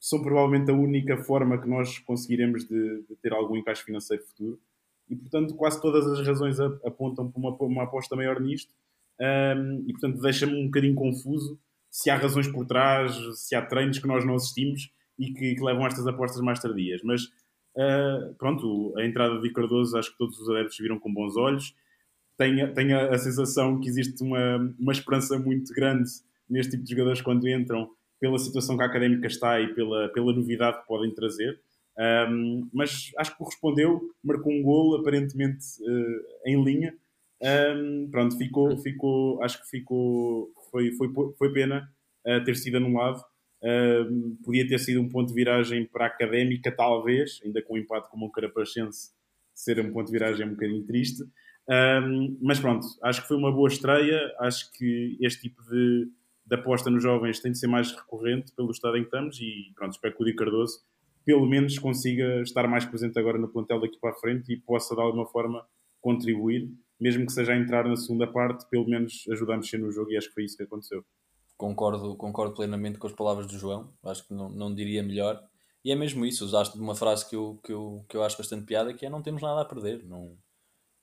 [0.00, 4.58] são provavelmente a única forma que nós conseguiremos de, de ter algum encaixe financeiro futuro.
[5.10, 8.72] E, portanto, quase todas as razões apontam para uma, uma aposta maior nisto.
[9.20, 11.58] Um, e, portanto, deixa-me um bocadinho confuso
[11.90, 15.62] se há razões por trás, se há treinos que nós não assistimos e que, que
[15.62, 17.02] levam a estas apostas mais tardias.
[17.04, 21.36] Mas, uh, pronto, a entrada de Cardoso acho que todos os adeptos viram com bons
[21.36, 21.74] olhos.
[22.38, 26.08] Tenho, tenho a, a sensação que existe uma, uma esperança muito grande
[26.48, 30.32] neste tipo de jogadores quando entram pela situação que a académica está e pela, pela
[30.32, 31.58] novidade que podem trazer.
[31.98, 36.94] Um, mas acho que correspondeu, marcou um gol aparentemente uh, em linha.
[37.42, 41.90] Um, pronto, ficou, ficou, acho que ficou, foi, foi, foi pena
[42.26, 43.22] uh, ter sido anulado.
[43.62, 47.78] Um, podia ter sido um ponto de viragem para a académica, talvez, ainda com o
[47.78, 49.10] empate com o Carapachense,
[49.54, 51.22] ser um ponto de viragem um bocadinho triste.
[52.40, 54.18] mas pronto, acho que foi uma boa estreia.
[54.40, 56.08] Acho que este tipo de,
[56.50, 59.72] da aposta nos jovens tem de ser mais recorrente pelo estado em que estamos e
[59.76, 60.80] pronto, espero que o Di Cardoso
[61.24, 64.96] pelo menos consiga estar mais presente agora no plantel daqui para a frente e possa
[64.96, 65.64] de alguma forma
[66.00, 69.92] contribuir, mesmo que seja a entrar na segunda parte, pelo menos ajudar a mexer no
[69.92, 71.04] jogo e acho que foi isso que aconteceu.
[71.56, 75.40] Concordo, concordo plenamente com as palavras do João, acho que não, não diria melhor.
[75.84, 78.64] E é mesmo isso, usaste uma frase que eu, que, eu, que eu acho bastante
[78.64, 80.04] piada, que é não temos nada a perder.
[80.04, 80.36] Não,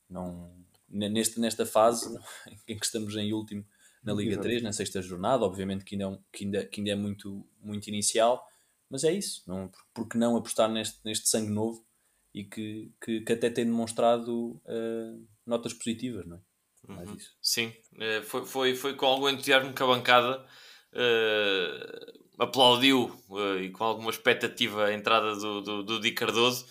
[0.09, 0.51] não,
[0.89, 2.19] neste, nesta fase
[2.67, 3.63] em que estamos em último,
[4.03, 4.47] na Liga Exato.
[4.47, 7.87] 3, na sexta jornada, obviamente que ainda, é que ainda, que ainda é muito, muito
[7.87, 8.45] inicial,
[8.89, 11.85] mas é isso, não, porque não apostar neste, neste sangue novo
[12.33, 16.39] e que, que, que até tem demonstrado uh, notas positivas, não é?
[16.87, 17.17] Uhum.
[17.41, 20.45] Sim, uh, foi, foi, foi com algum entusiasmo que a bancada
[20.93, 23.11] uh, aplaudiu
[23.61, 26.65] e com alguma expectativa a entrada do, do, do Di Cardoso.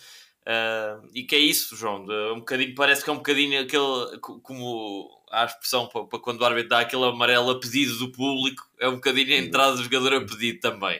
[1.13, 2.05] e que é isso, João?
[2.33, 6.41] um bocadinho, parece que é um bocadinho aquele como há a expressão para, para, quando
[6.41, 9.83] o árbitro dá aquele amarelo a pedido do público, é um bocadinho a entrada do
[9.83, 10.99] jogador a pedido também.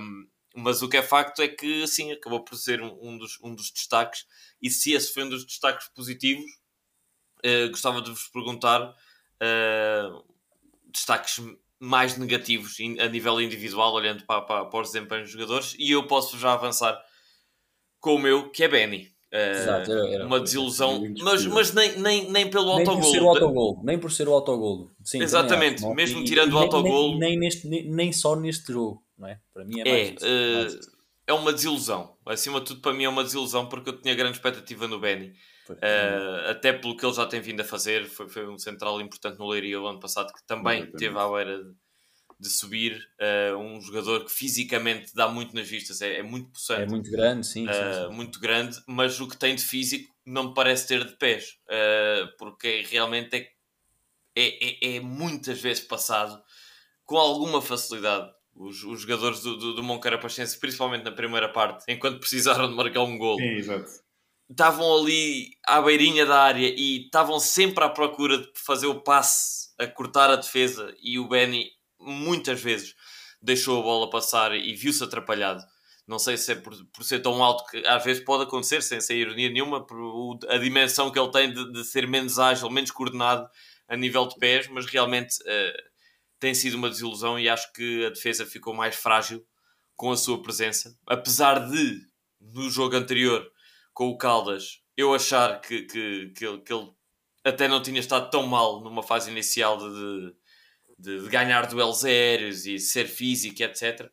[0.00, 3.38] Um, mas o que é facto é que, sim, acabou por ser um, um, dos,
[3.42, 4.26] um dos destaques.
[4.60, 6.44] E se esse foi um dos destaques positivos,
[7.44, 10.24] uh, gostava de vos perguntar uh,
[10.92, 11.42] destaques
[11.80, 15.74] mais negativos a nível individual, olhando para, para, para os desempenhos dos jogadores.
[15.78, 17.02] E eu posso já avançar
[17.98, 19.12] com o meu, que é Benny.
[19.32, 23.00] Exato, era, era, uma desilusão, mas, mas nem, nem, nem pelo nem autogol.
[23.00, 23.80] Por ser o autogol.
[23.82, 24.90] Nem por ser o autogol.
[25.02, 27.18] Sim, Exatamente, acho, mesmo e, tirando e o autogol.
[27.18, 29.40] Nem, nem, neste, nem, nem, só neste jogo, não é?
[29.54, 30.22] Para mim é mais.
[30.22, 30.80] É, mais uh,
[31.26, 32.14] é uma desilusão.
[32.26, 35.32] Acima de tudo, para mim é uma desilusão porque eu tinha grande expectativa no Benny.
[35.70, 39.38] Uh, até pelo que ele já tem vindo a fazer, foi, foi um central importante
[39.38, 41.70] no Leiria o ano passado que também teve à beira de,
[42.42, 46.82] de subir uh, um jogador que fisicamente dá muito nas vistas, é, é muito possante.
[46.82, 50.12] É muito grande, sim, sim, sim, uh, Muito grande, mas o que tem de físico
[50.26, 53.48] não me parece ter de pés, uh, porque realmente é,
[54.34, 56.42] é, é, é, muitas vezes passado
[57.04, 58.28] com alguma facilidade.
[58.54, 63.02] Os, os jogadores do, do, do Moncarapachense, principalmente na primeira parte, enquanto precisaram de marcar
[63.02, 63.38] um gol,
[64.50, 69.70] estavam ali à beirinha da área e estavam sempre à procura de fazer o passe
[69.78, 71.70] a cortar a defesa e o Benny
[72.02, 72.94] muitas vezes
[73.40, 75.62] deixou a bola passar e viu-se atrapalhado.
[76.06, 79.00] Não sei se é por, por, ser tão alto que às vezes pode acontecer, sem,
[79.00, 82.68] sem ironia nenhuma, por o, a dimensão que ele tem de, de, ser menos ágil,
[82.70, 83.48] menos coordenado
[83.88, 85.82] a nível de pés, mas realmente uh,
[86.40, 89.44] tem sido uma desilusão e acho que a defesa ficou mais frágil
[89.94, 90.98] com a sua presença.
[91.06, 92.00] Apesar de,
[92.40, 93.48] no jogo anterior
[93.94, 96.90] com o Caldas, eu achar que, que, que, ele, que ele
[97.44, 100.34] até não tinha estado tão mal numa fase inicial de, de,
[101.02, 104.08] de ganhar duelos aéreos e ser físico, etc.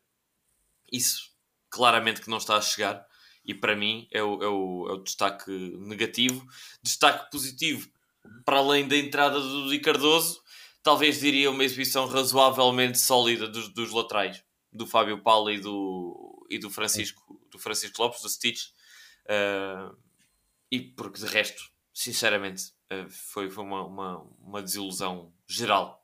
[0.92, 1.30] Isso
[1.70, 3.06] claramente que não está a chegar
[3.44, 6.44] e para mim é o, é o, é o destaque negativo.
[6.82, 7.88] Destaque positivo,
[8.44, 10.42] para além da entrada do Di Cardoso,
[10.82, 16.58] talvez diria uma exibição razoavelmente sólida dos, dos laterais, do Fábio Paulo e do, e
[16.58, 18.66] do Francisco, do Francisco Lopes, do Stitch.
[19.26, 19.96] Uh,
[20.70, 25.99] e porque de resto, sinceramente, uh, foi, foi uma, uma, uma desilusão geral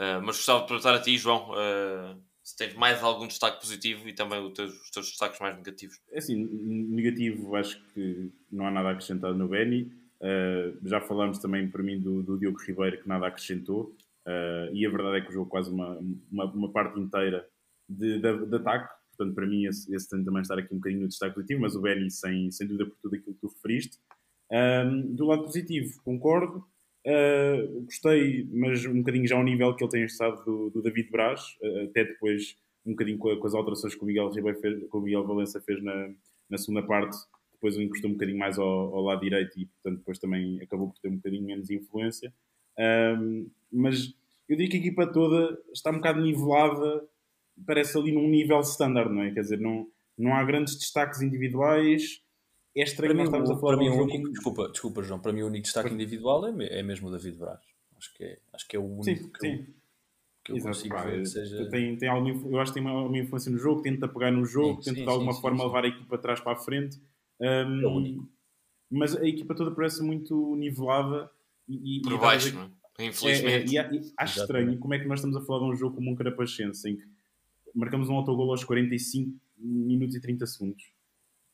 [0.00, 4.08] Uh, mas gostava de perguntar a ti, João, uh, se tens mais algum destaque positivo
[4.08, 6.00] e também os teus, os teus destaques mais negativos.
[6.10, 9.92] É assim, negativo acho que não há nada acrescentado no Beni.
[10.20, 13.94] Uh, já falámos também para mim do, do, Diogo Ribeiro que nada acrescentou.
[14.72, 15.98] e a verdade é que o jogo quase uma,
[16.30, 17.46] uma, uma parte inteira
[17.88, 18.92] de, de, de, ataque.
[19.16, 21.76] Portanto, para mim, esse, esse tem também estar aqui um bocadinho no destaque positivo, mas
[21.76, 23.96] o Beni, sem, sem dúvida, por tudo aquilo que tu referiste.
[25.14, 26.66] do lado positivo, concordo.
[27.06, 31.10] Uh, gostei, mas um bocadinho já ao nível que ele tem estado do, do David
[31.10, 34.82] Braz, uh, até depois um bocadinho com, com, as alterações que o Miguel Ribeiro fez,
[34.90, 36.10] o Miguel Valença fez na,
[36.48, 37.16] na segunda parte,
[37.52, 40.98] depois encostou um bocadinho mais ao, ao, lado direito e portanto depois também acabou por
[40.98, 42.32] ter um bocadinho menos influência.
[42.78, 44.14] Um, mas
[44.48, 47.06] eu digo que a equipa toda está um bocado nivelada,
[47.66, 49.30] parece ali num nível standard, não é?
[49.30, 49.86] Quer dizer, não,
[50.16, 52.22] não há grandes destaques individuais,
[52.80, 55.64] é estranho para mim, para mim, um único, desculpa, desculpa, João, para mim o único
[55.64, 57.60] destaque individual é, é mesmo o David Braz.
[57.96, 59.52] Acho que é, acho que é o único sim, que, sim.
[59.52, 59.66] Eu,
[60.42, 61.68] que eu Exato, consigo pá, ver que seja...
[61.70, 64.44] Tem, tem alguma, eu acho que tem uma, uma influência no jogo, tenta pegar no
[64.44, 67.00] jogo, sim, tenta sim, de alguma forma levar a equipa atrás para a frente.
[67.40, 68.28] Um, é o único.
[68.90, 71.30] Mas a equipa toda parece muito nivelada
[71.68, 73.06] e, por e baixo, não é?
[73.06, 73.76] Infelizmente.
[73.76, 75.96] É, é, e, acho estranho como é que nós estamos a falar de um jogo
[75.96, 77.04] como um Carapachense em que
[77.74, 80.93] marcamos um autogol aos 45 minutos e 30 segundos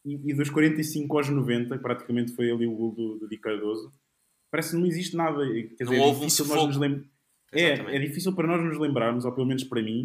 [0.05, 3.93] e, e, dos 45 aos 90, praticamente foi ali o gol do, do Di Cardoso,
[4.51, 5.45] parece que não existe nada.
[5.77, 7.05] Quer dizer, é difícil, nós nos lem...
[7.53, 10.05] é, é difícil para nós nos lembrarmos, ou pelo menos para mim,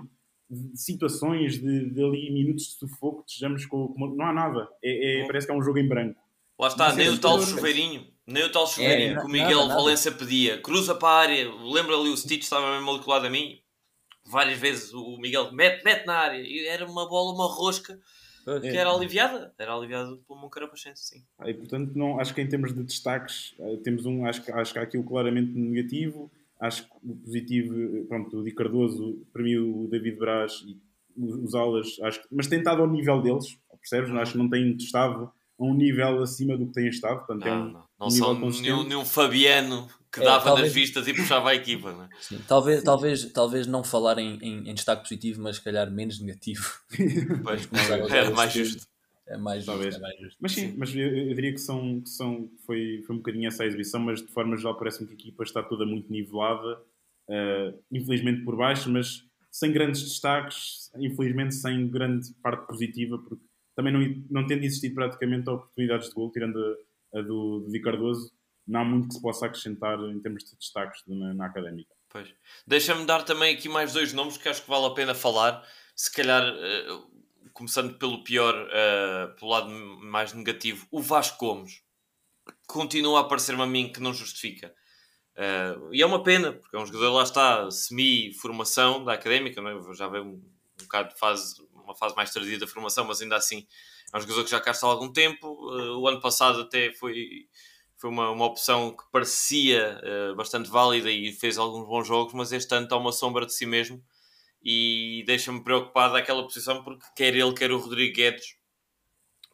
[0.50, 4.68] de situações de, de ali minutos de sufoco que estejamos com, com, Não há nada.
[4.84, 6.20] É, é, parece que é um jogo em branco.
[6.60, 8.08] Lá está, nem o tal chuveirinho.
[8.28, 10.24] Nem o tal chuveirinho é, que o Miguel nada, Valença nada.
[10.24, 10.62] pedia.
[10.62, 11.54] Cruza para a área.
[11.64, 13.60] Lembra ali o Stitch estava mesmo ali colado a mim.
[14.26, 16.42] Várias vezes o Miguel mete, mete na área.
[16.42, 18.00] E era uma bola, uma rosca
[18.62, 21.24] que era aliviada, era aliviada pelo Moncarapachense, sim.
[21.40, 24.74] Ah, e portanto, não, acho que em termos de destaques, eh, temos um, acho, acho
[24.74, 29.44] que há aqui o claramente negativo, acho que o positivo, pronto, o Di Cardoso, para
[29.44, 30.78] mim o David Braz e
[31.18, 34.10] os alas, acho que, mas tem estado ao nível deles, percebes?
[34.10, 34.20] Uhum.
[34.20, 37.48] Acho que não tem estado a um nível acima do que tem estado, portanto não,
[37.48, 40.68] é um, não, não um são nenhum, nenhum Fabiano que é, dava talvez...
[40.68, 41.92] nas vistas e puxava a equipa.
[41.92, 42.10] Não é?
[42.20, 42.86] Sim, talvez, Sim.
[42.86, 46.64] talvez, talvez não falar em, em, em, destaque positivo, mas se calhar menos negativo.
[47.44, 47.70] Pois,
[48.12, 48.88] era mais justo.
[49.28, 50.38] É mais justo, é mais justo.
[50.40, 50.76] Mas sim, sim.
[50.78, 54.00] mas eu, eu, diria que, são, que são, foi, foi um bocadinho essa a exibição,
[54.00, 56.80] mas de forma geral parece-me que a equipa está toda muito nivelada,
[57.30, 63.44] uh, infelizmente por baixo, mas sem grandes destaques, infelizmente sem grande parte positiva, porque
[63.76, 66.58] também não, não tendo existido praticamente oportunidades de gol, tirando
[67.14, 68.32] a, a do, do Di Cardoso,
[68.68, 71.94] não há muito que se possa acrescentar em termos de destaques na, na académica.
[72.10, 72.34] Pois.
[72.66, 75.64] Deixa-me dar também aqui mais dois nomes que acho que vale a pena falar.
[75.96, 81.84] Se calhar, uh, começando pelo pior, uh, pelo lado mais negativo, o Vasco Gomes
[82.68, 84.74] continua a parecer-me a mim que não justifica.
[85.36, 89.94] Uh, e é uma pena, porque é um jogador lá está, semi-formação da académica, é?
[89.94, 93.36] já veio um, um bocado de fase, uma fase mais tardia da formação, mas ainda
[93.36, 93.66] assim
[94.14, 95.48] é um jogador que já cá está há algum tempo.
[95.48, 97.48] Uh, o ano passado até foi
[97.98, 102.52] foi uma, uma opção que parecia uh, bastante válida e fez alguns bons jogos, mas
[102.52, 104.04] este ano está uma sombra de si mesmo
[104.62, 108.58] e deixa-me preocupado aquela posição porque quer ele, quer o Rodrigo Guedes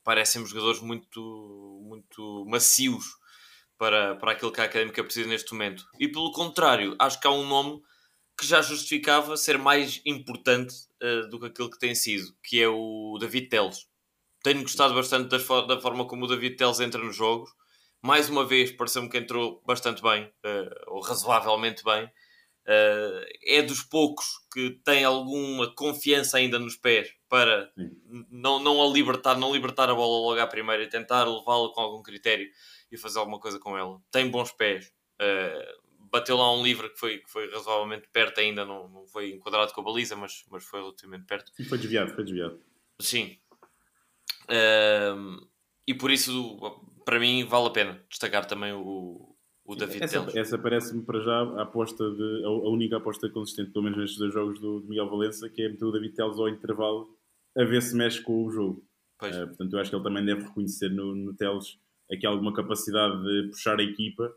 [0.03, 3.05] parecem jogadores muito, muito macios
[3.77, 5.85] para, para aquilo que a Académica precisa neste momento.
[5.99, 7.81] E pelo contrário, acho que há um nome
[8.37, 12.67] que já justificava ser mais importante uh, do que aquilo que tem sido, que é
[12.67, 13.87] o David Teles.
[14.43, 17.51] Tenho gostado bastante da, da forma como o David Teles entra nos jogos.
[18.01, 22.05] Mais uma vez, pareceu-me que entrou bastante bem, uh, ou razoavelmente bem.
[22.67, 27.71] Uh, é dos poucos que tem alguma confiança ainda nos pés para
[28.29, 31.81] não, não a libertar, não libertar a bola logo à primeira e tentar levá-la com
[31.81, 32.47] algum critério
[32.91, 33.99] e fazer alguma coisa com ela.
[34.11, 34.91] Tem bons pés.
[35.19, 35.80] Uh,
[36.11, 39.73] bateu lá um livro que foi, que foi razoavelmente perto ainda, não, não foi enquadrado
[39.73, 41.51] com a baliza, mas, mas foi relativamente perto.
[41.53, 42.59] Sim, foi desviado, foi desviado.
[42.99, 43.37] Sim.
[44.43, 45.47] Uh,
[45.87, 46.59] e por isso,
[47.05, 49.35] para mim, vale a pena destacar também o,
[49.65, 50.35] o David essa, Teles.
[50.35, 54.33] Essa parece-me para já a aposta de, a, única aposta consistente, pelo menos nestes dois
[54.33, 57.17] jogos do, do Miguel Valença, que é meter o David Teles ao intervalo
[57.57, 58.85] a ver se mexe com o jogo.
[59.21, 61.79] Uh, portanto, eu acho que ele também deve reconhecer no, no Teles
[62.11, 64.33] aqui alguma capacidade de puxar a equipa.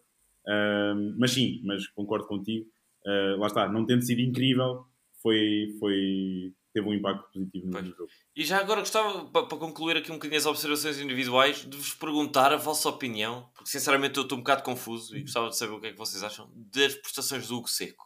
[0.46, 2.66] Uh, mas sim, mas concordo contigo.
[3.06, 4.86] Uh, lá está, não tendo sido incrível,
[5.22, 7.86] foi, foi, teve um impacto positivo no pois.
[7.86, 8.08] jogo.
[8.36, 11.94] E já agora gostava, para, para, concluir aqui um bocadinho as observações individuais, de vos
[11.94, 15.72] perguntar a vossa opinião, porque sinceramente eu estou um bocado confuso e gostava de saber
[15.72, 18.04] o que é que vocês acham das prestações do Hugo Seco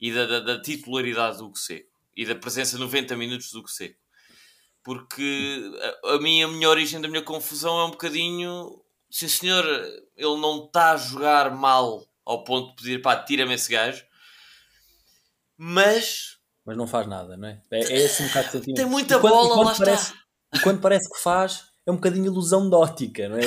[0.00, 3.68] e da, da, da titularidade do Hugo Seco e da presença 90 minutos do Hugo
[3.68, 3.98] Seco.
[4.82, 5.60] Porque
[6.04, 9.64] a, a, minha, a minha origem da minha confusão é um bocadinho sim senhor,
[10.18, 14.04] ele não está a jogar mal ao ponto de pedir, pá, tira-me esse gajo,
[15.56, 16.36] mas.
[16.66, 17.62] Mas não faz nada, não é?
[17.70, 18.76] É, é esse um bocado de sentimento.
[18.76, 20.18] Tem muita e quando, bola, e quando lá parece, está.
[20.54, 23.42] E quando parece que faz, é um bocadinho ilusão de ótica, não é?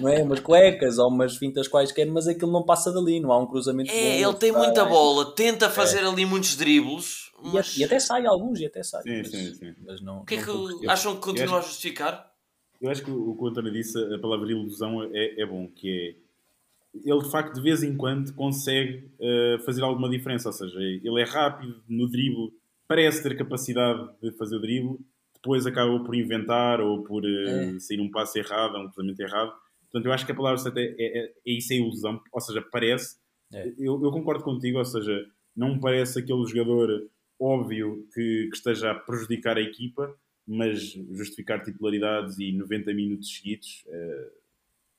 [0.00, 0.22] não é?
[0.22, 3.90] Umas cuecas ou umas fintas quaisquer, mas aquilo não passa dali, não há um cruzamento
[3.90, 6.06] É, bom, ele tem muita bola, tenta fazer é.
[6.06, 7.32] ali muitos dribles.
[7.42, 7.76] Mas...
[7.76, 9.02] E, até sai alguns, e até sai.
[9.02, 9.74] Sim, mas, sim, sim.
[9.84, 12.35] Mas não, o que é que acham que continua a justificar?
[12.80, 15.90] Eu acho que o que o António disse, a palavra ilusão é, é bom, que
[15.90, 16.26] é
[17.04, 21.20] ele de facto de vez em quando consegue uh, fazer alguma diferença, ou seja, ele
[21.20, 22.52] é rápido no drible,
[22.88, 24.98] parece ter capacidade de fazer o drible,
[25.34, 27.78] depois acaba por inventar ou por uh, é.
[27.78, 29.52] sair um passo errado, um cruzamento errado.
[29.82, 32.62] Portanto, eu acho que a palavra certa é, é, é, isso, é ilusão, ou seja,
[32.70, 33.16] parece.
[33.52, 33.68] É.
[33.78, 35.24] Eu, eu, concordo contigo, ou seja,
[35.54, 37.08] não parece aquele jogador
[37.38, 40.14] óbvio que, que esteja a prejudicar a equipa,
[40.46, 44.30] mas justificar titularidades e 90 minutos seguidos, uh,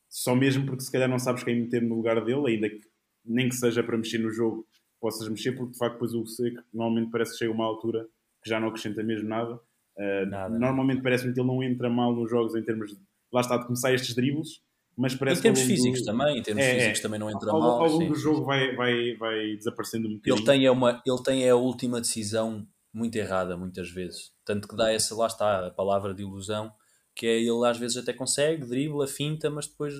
[0.09, 2.81] só mesmo porque se calhar não sabes quem meter no lugar dele, ainda que
[3.25, 4.65] nem que seja para mexer no jogo,
[4.99, 8.07] possas mexer, porque de facto depois o Seco normalmente parece que chega a uma altura
[8.43, 9.55] que já não acrescenta mesmo nada.
[9.97, 10.57] Uh, nada.
[10.57, 12.99] Normalmente parece-me que ele não entra mal nos jogos em termos de,
[13.31, 14.61] lá está, de começar estes dribles,
[14.95, 16.05] mas parece em termos físicos do...
[16.05, 17.81] também, em termos é, físicos também não entra ao, mal.
[17.81, 18.09] Ao longo sim.
[18.09, 20.35] do jogo vai, vai, vai desaparecendo um bocadinho.
[20.35, 24.31] Ele tem, é uma, ele tem a última decisão muito errada, muitas vezes.
[24.45, 26.71] Tanto que dá essa, lá está, a palavra de ilusão,
[27.15, 29.93] que é ele às vezes até consegue, dribla, finta, mas depois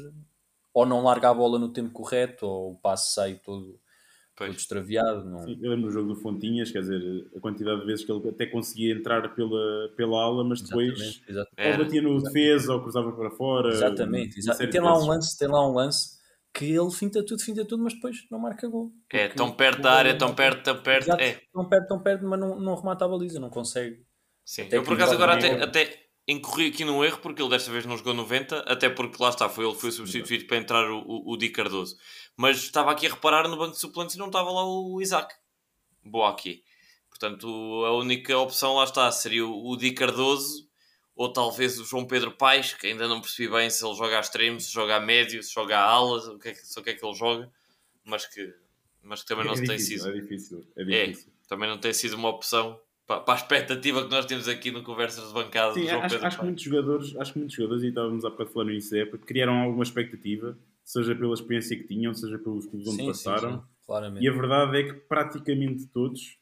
[0.74, 3.80] ou não larga a bola no tempo correto, ou o passe sai todo,
[4.36, 5.26] todo extraviado.
[5.26, 5.40] Não...
[5.40, 8.30] Sim, eu lembro do jogo do Fontinhas, quer dizer, a quantidade de vezes que ele
[8.30, 11.72] até conseguia entrar pela, pela ala, mas depois exatamente, exatamente.
[11.72, 13.70] ou batia no defesa ou cruzava para fora.
[13.70, 14.72] Exatamente, exatamente.
[14.72, 16.17] Tem lá um lance, tem lá um lance
[16.58, 18.92] que ele finta tudo, finta tudo, mas depois não marca gol.
[19.12, 21.04] É, tão perto da área, tão perto, tão perto.
[21.04, 21.40] Exato, é.
[21.54, 24.04] Tão perto, tão perto, mas não, não remata a baliza, não consegue.
[24.44, 27.72] Sim, até eu por acaso agora até, até incorri aqui num erro, porque ele desta
[27.72, 31.00] vez não jogou 90, até porque lá está, foi ele foi substituído para entrar o,
[31.06, 31.96] o, o Di Cardoso.
[32.36, 35.36] Mas estava aqui a reparar no banco de suplentes e não estava lá o Isaac.
[36.04, 36.64] Boa aqui.
[37.08, 37.48] Portanto,
[37.86, 40.67] a única opção lá está seria o, o Di Cardoso
[41.18, 44.20] ou talvez o João Pedro Paes, que ainda não percebi bem se ele joga a
[44.20, 46.90] extremo, se joga a médio, se joga a ala, o que é que, o que,
[46.92, 47.52] é que ele joga,
[48.06, 48.54] mas que,
[49.02, 50.10] mas que também não é difícil, tem sido.
[50.10, 51.30] É difícil, é difícil.
[51.30, 54.70] É, também não tem sido uma opção para, para a expectativa que nós temos aqui
[54.70, 57.56] no Conversas de Bancada Sim, João acho, Pedro acho que muitos jogadores, acho que muitos
[57.56, 61.76] jogadores, e estávamos há bocado falando nisso, é porque criaram alguma expectativa, seja pela experiência
[61.76, 63.66] que tinham, seja pelos clubes onde sim, passaram.
[63.88, 66.38] Sim, sim, e a verdade é que praticamente todos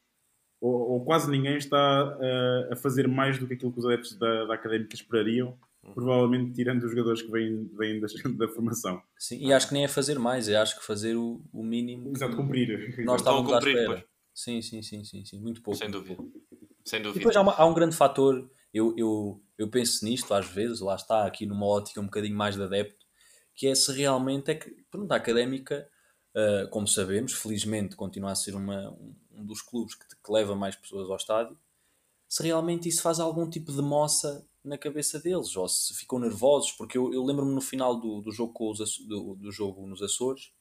[0.66, 4.18] ou, ou quase ninguém está a, a, fazer mais do que aquilo que os adeptos
[4.18, 5.94] da, da académica esperariam, uhum.
[5.94, 9.02] provavelmente tirando os jogadores que vêm, vêm da, da, formação.
[9.18, 12.12] Sim, e acho que nem é fazer mais, é acho que fazer o, o mínimo.
[12.16, 12.96] Exato, cumprir.
[13.06, 14.04] Nós estávamos à espera.
[14.34, 15.78] Sim, sim, sim, sim, sim, muito pouco.
[15.78, 16.22] Sem dúvida.
[16.84, 17.18] Sem dúvida.
[17.18, 20.80] E depois há, uma, há um grande fator, eu, eu, eu penso nisto às vezes,
[20.80, 23.06] lá está, aqui numa ótica um bocadinho mais de adepto,
[23.54, 25.88] que é se realmente é que, pronto, a académica,
[26.36, 30.76] uh, como sabemos, felizmente continua a ser uma, um dos clubes que, que leva mais
[30.76, 31.58] pessoas ao estádio,
[32.28, 36.72] se realmente isso faz algum tipo de moça na cabeça deles, ou se ficam nervosos,
[36.72, 40.02] porque eu, eu lembro-me no final do, do, jogo com os, do, do jogo nos
[40.02, 40.52] Açores,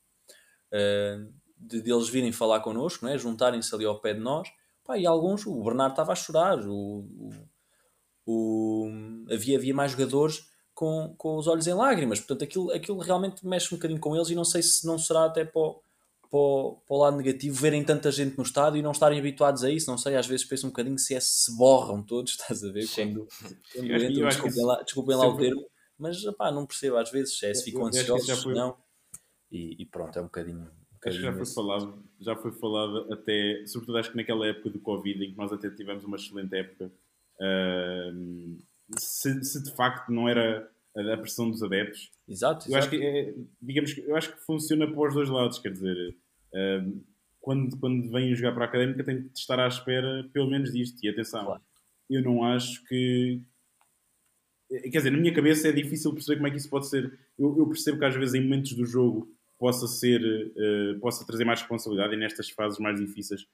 [0.72, 3.16] uh, de, de, eles virem falar connosco, é?
[3.16, 4.48] juntarem-se ali ao pé de nós,
[4.84, 7.30] pá, e alguns, o Bernardo estava a chorar, o, o,
[8.26, 8.90] o,
[9.32, 13.74] havia, havia mais jogadores com, com os olhos em lágrimas, portanto aquilo, aquilo realmente mexe
[13.74, 15.82] um bocadinho com eles e não sei se não será até para o,
[16.30, 19.62] para, o, para o lado negativo verem tanta gente no estádio e não estarem habituados
[19.64, 19.90] a isso.
[19.90, 22.86] Não sei, às vezes penso um bocadinho se é se borram todos, estás a ver?
[22.94, 23.28] Quando,
[23.72, 25.66] quando entram, desculpem, lá, desculpem lá o termo,
[25.98, 28.76] mas pá, não percebo às vezes se é se ficam ansiosos, foi- não.
[29.50, 30.60] E, e pronto, é um bocadinho.
[30.60, 34.46] Um Acho que já foi esse- falado, já foi falado até, sobretudo acho que naquela
[34.46, 36.90] época do Covid, em que nós até tivemos uma excelente época,
[37.40, 38.56] ahm,
[38.98, 42.90] se, se de facto não era a, pressão dos adeptos, Exato, eu acho exato.
[42.90, 46.16] que é, digamos que eu acho que funciona para os dois lados, quer dizer,
[46.54, 47.00] ahm,
[47.40, 50.98] quando, quando vêm jogar para a académica tem de estar à espera pelo menos disto.
[51.04, 51.62] E atenção, Claro.
[52.08, 53.42] eu não acho que
[54.70, 57.18] quer dizer, na minha cabeça é difícil perceber como é que isso pode ser.
[57.38, 59.28] Eu, eu percebo que às vezes em momentos do jogo
[59.58, 60.20] possa ser,
[60.56, 63.46] eh, possa trazer mais responsabilidade e nestas fases mais difíceis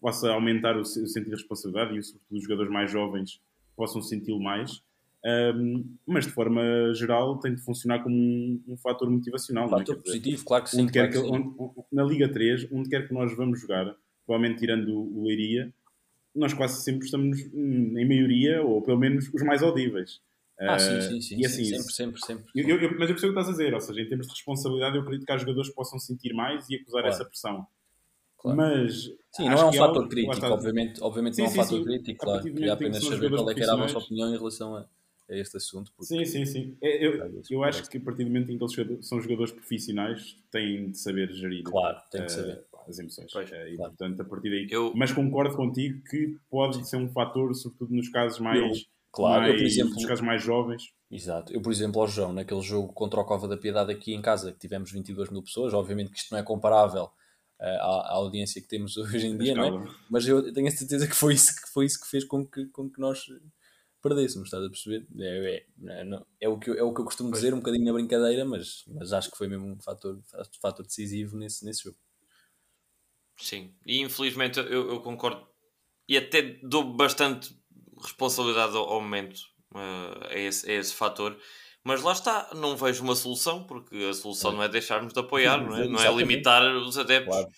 [0.00, 3.40] possa aumentar o, o sentido de responsabilidade e sobretudo os jogadores mais jovens
[3.76, 4.82] possam senti-lo mais.
[5.28, 6.62] Ahm, mas de forma
[6.94, 9.68] geral tem de funcionar como um, um fator motivacional.
[9.68, 9.80] não é?
[9.80, 10.82] Fator Quer dizer, positivo, claro que sim.
[10.82, 11.60] onde quer claro que, que sim.
[11.66, 15.72] onde- na Liga 3, onde quer que nós vamos jogar, provavelmente tirando o, Leiria,
[16.32, 20.20] nós quase sempre estamos hum, em maioria, ou pelo menos os mais audíveis.
[20.60, 21.38] Ah, sim, Ah, sim, sim.
[21.40, 22.44] e assim, sim, sempre, sempre, sempre.
[22.54, 24.32] eu- eu- mas eu percebo o que estás a dizer, ou seja, em termos de
[24.32, 27.14] responsabilidade, eu acredito que há jogadores que possam sentir mais e acusar Claro.
[27.14, 27.66] essa pressão.
[28.38, 28.56] Claro.
[28.58, 31.82] Mas Sim, não é um que fator crítico, obviamente, obviamente Sim, não é um fator
[31.84, 32.42] crítico, claro.
[32.42, 34.86] Queria que apenas saber qual é que era a vossa opinião em relação a,
[35.28, 35.92] a este assunto.
[35.96, 36.76] porque- Sim, sim, sim.
[36.82, 40.36] É, Eu, eu acho que a partir do momento em que eles são jogadores profissionais,
[40.50, 42.64] têm de saber gerir Claro, tem que eh, saber.
[42.88, 43.32] as emoções.
[43.32, 43.92] Pois, Eh, e, claro.
[43.96, 44.66] portanto, a partir daí.
[44.70, 48.86] Eu- Mas concordo contigo que pode ser um fator, sobretudo nos casos mais.
[49.12, 50.82] Claro, eu, mais, por exemplo, nos casos mais jovens.
[51.10, 51.52] Exato.
[51.52, 54.52] Eu, por exemplo, ao João, naquele jogo contra o Cova da Piedade aqui em casa,
[54.52, 57.08] que tivemos 22 mil pessoas, obviamente que isto não é comparável
[57.58, 59.94] eh, à, à audiência que temos hoje em dia, não é?
[60.10, 62.66] Mas eu tenho a certeza que foi isso que, foi isso que fez com que,
[62.66, 63.24] com que nós
[64.06, 65.06] perdêssemos, estás a perceber?
[65.18, 67.58] É, é, é, não- é o, que eu, é o que eu costumo dizer, um
[67.58, 70.18] bocadinho na brincadeira, mas, mas acho que foi mesmo um fator,
[70.60, 71.98] fator decisivo nesse, nesse jogo.
[73.38, 75.46] Sim, e infelizmente eu, eu concordo
[76.08, 77.54] e até dou bastante
[78.02, 79.40] responsabilidade ao, ao momento
[79.74, 81.38] eh, a, esse, a esse fator,
[81.84, 85.58] mas lá está, não vejo uma solução, porque a solução não é deixarmos de apoiar,
[85.58, 87.48] não é, não é limitar os adeptos, Claro.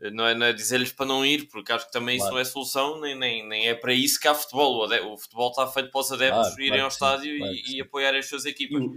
[0.00, 2.34] Eh, não é, é dizer-lhes para não ir, porque acho que também isso Claro.
[2.36, 4.86] não é solução, nem, nem, nem é para isso que há futebol.
[4.88, 7.52] O, o futebol está feito para os adeptos Claro, irem claro ao sim, estádio claro
[7.54, 7.80] e, e sim.
[7.80, 8.80] apoiarem as suas E equipas.
[8.82, 8.96] o,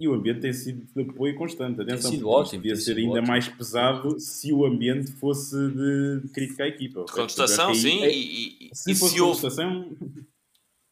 [0.00, 1.80] e o ambiente tem sido de apoio constante.
[1.80, 3.26] Atenção, sido porque isto ótimo, Podia tem ser sido ainda ótimo.
[3.28, 7.00] mais pesado se o ambiente fosse de, de crítica à equipa.
[7.00, 7.14] ok?
[7.14, 9.96] Contestação, sim, aí- e, e- Se e fosse se houve contestação,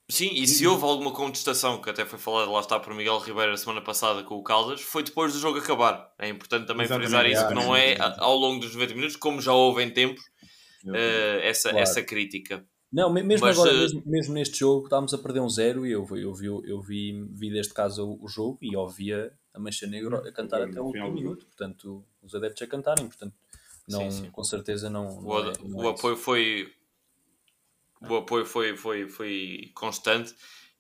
[0.09, 3.53] Sim, e se houve alguma contestação, que até foi falada lá está por Miguel Ribeiro
[3.53, 6.13] a semana passada com o Caldas, foi depois do jogo acabar.
[6.19, 9.41] É importante também Exatamente, frisar isso, que não é ao longo dos 90 minutos, como
[9.41, 10.23] já houve em tempos,
[10.95, 11.83] eh, essa, Claro.
[11.83, 12.63] essa crítica.
[12.93, 15.87] Não, me- mesmo Mas, agora, eh, mesmo, mesmo neste jogo, estávamos a perder um zero
[15.87, 19.87] e eu, eu, vi, eu vi, vi deste caso o, jogo e ouvia a Mancha
[19.87, 23.33] Negra a cantar No até o último minuto, portanto, os adeptos a cantarem, portanto,
[23.89, 24.31] não, Sim, sim.
[24.31, 25.07] com certeza não.
[25.21, 26.23] O, não é- não o é apoio isso.
[26.23, 26.71] foi.
[28.09, 30.35] O apoio foi, foi, foi constante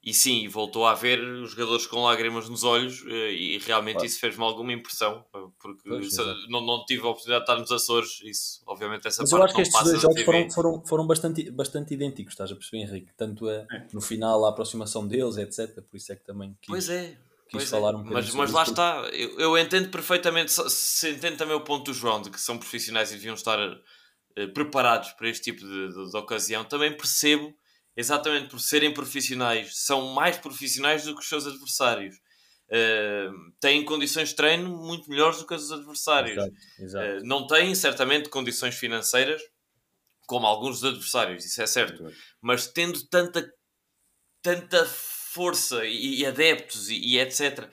[0.05, 4.07] e sim, voltou a haver os jogadores com lágrimas nos olhos eh, e realmente Claro.
[4.09, 6.17] isso fez-me alguma impressão, eh, porque Pois,
[6.49, 9.45] não, não tive a oportunidade de estar nos Açores, isso obviamente essa Mas parte eu
[9.45, 12.57] acho que não estes passa dois jogos foram, foram, foram bastante, bastante idênticos, estás a
[12.57, 13.13] perceber, Henrique?
[13.17, 13.87] Tanto a- É.
[13.93, 15.81] no final, a aproximação deles, etc.
[15.83, 17.11] Por isso é que também quis, Pois é.
[17.11, 17.19] quis
[17.53, 17.97] Pois falar é.
[17.97, 21.61] um bocadinho mas, mas lá está, eu, eu entendo perfeitamente, se- se entendo também o
[21.61, 23.57] ponto do João, de que são profissionais e deviam estar
[24.55, 26.65] preparados para este tipo de, de- de ocasião.
[26.65, 27.55] Também percebo,
[27.97, 32.17] exatamente por serem profissionais, são mais profissionais do que os seus adversários.
[32.75, 33.29] Eh,
[33.61, 36.37] têm condições de treino muito melhores do que os adversários.
[36.39, 37.05] Exato, exato.
[37.07, 39.43] Eh, não têm, certamente, condições financeiras
[40.27, 42.03] como alguns dos adversários, isso é certo
[42.41, 43.53] mas tendo tanta,
[44.41, 47.69] tanta força e, e adeptos e, e etc.,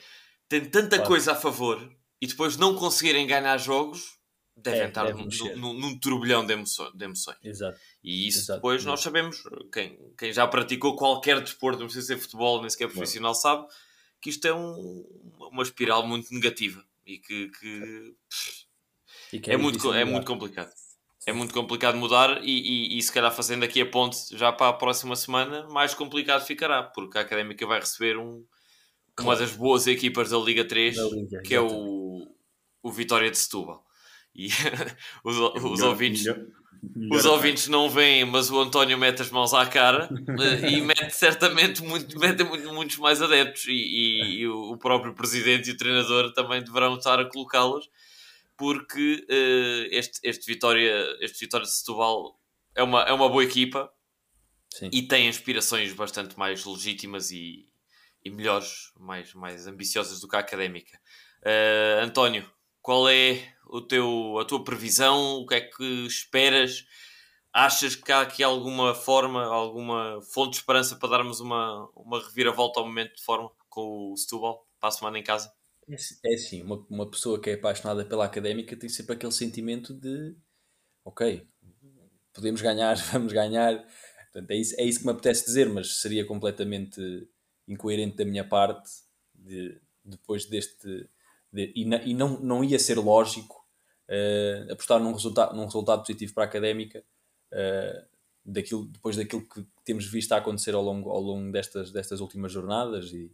[0.49, 1.07] tendo tanta Claro.
[1.07, 1.89] coisa a favor
[2.21, 4.18] e depois não conseguirem ganhar jogos,
[4.61, 7.37] devem É, estar deve num, num, num turbilhão de, emoções, de emoções.
[7.43, 7.79] Exato.
[8.03, 9.41] E isso Exato, depois nós sabemos,
[9.73, 13.67] quem, quem já praticou qualquer desporto, não precisa ser futebol, nem sequer profissional, sabe
[14.21, 15.05] que isto é um-
[15.51, 18.15] uma espiral muito negativa e que, que
[19.31, 20.11] E que é, muito, difícil é mudar.
[20.11, 20.71] muito complicado.
[21.25, 24.69] É muito complicado mudar e, e, e se calhar fazendo aqui a ponte já para
[24.69, 28.45] a próxima semana, mais complicado ficará, porque a Académica vai receber um,
[29.19, 32.27] uma das boas equipas da Liga 3, Da Liga, que é o,
[32.81, 33.85] o Vitória de Setúbal.
[34.35, 34.47] E
[35.23, 36.23] os, os Melhor- ouvintes,
[37.11, 40.09] os ouvintes não veem, mas o António mete as mãos à cara
[40.63, 43.65] eh, e mete certamente muito, mete muito- muitos mais adeptos.
[43.67, 47.89] E, e- e o próprio presidente e o treinador também deverão estar a colocá-los,
[48.57, 52.39] porque eh, este, este, Vitória, este Vitória de Setúbal
[52.75, 53.91] é uma, é uma boa equipa
[54.69, 54.89] Sim.
[54.93, 57.67] e tem aspirações bastante mais legítimas e,
[58.23, 60.97] e melhores, mais, mais ambiciosas do que a académica.
[61.43, 62.49] Eh, António,
[62.81, 66.85] qual é o teu, a tua previsão, o que é que esperas?
[67.53, 72.79] Achas que há aqui alguma forma, alguma fonte de esperança para darmos uma, uma reviravolta
[72.79, 75.51] ao momento de forma com o Setúbal para a semana em casa?
[75.87, 80.35] É, assim, uma, uma pessoa que é apaixonada pela académica tem sempre aquele sentimento de
[81.03, 81.47] ok,
[82.33, 83.83] podemos ganhar, vamos ganhar.
[84.31, 87.01] Portanto, é isso, é isso que me apetece dizer, mas seria completamente
[87.67, 88.89] incoerente da minha parte
[89.33, 91.09] de, depois deste.
[91.51, 93.58] De, e, na, e não, não ia ser lógico
[94.09, 97.03] uh, apostar num resultado, num resultado positivo para a académica
[97.53, 98.07] uh,
[98.43, 102.51] daquilo, depois daquilo que temos visto a acontecer ao longo, ao longo destas, destas últimas
[102.51, 103.31] jornadas e,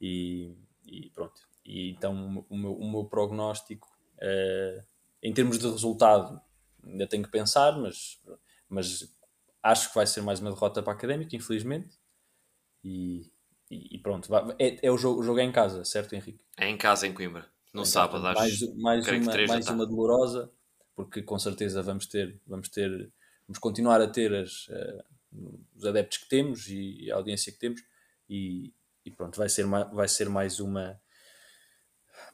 [0.00, 0.54] e,
[0.86, 1.40] e pronto.
[1.64, 4.82] E então o meu, o meu prognóstico uh,
[5.22, 6.40] em termos de resultado
[6.84, 8.20] ainda tenho que pensar, mas,
[8.68, 9.16] mas
[9.62, 11.98] acho que vai ser mais uma derrota para a Académica, infelizmente.
[12.84, 13.28] E,
[13.68, 16.40] e, pronto, é, é o, jogo, o jogo é em casa, certo, Henrique?
[16.56, 18.22] É em casa, em Coimbra, no é sábado.
[18.22, 20.50] Mais, mais, uma, mais uma dolorosa,
[20.94, 23.12] porque com certeza vamos ter, vamos ter,
[23.46, 25.04] vamos continuar a ter as, uh,
[25.76, 27.82] os adeptos que temos e a audiência que temos,
[28.28, 28.72] e,
[29.04, 31.00] e pronto, vai ser, vai ser mais uma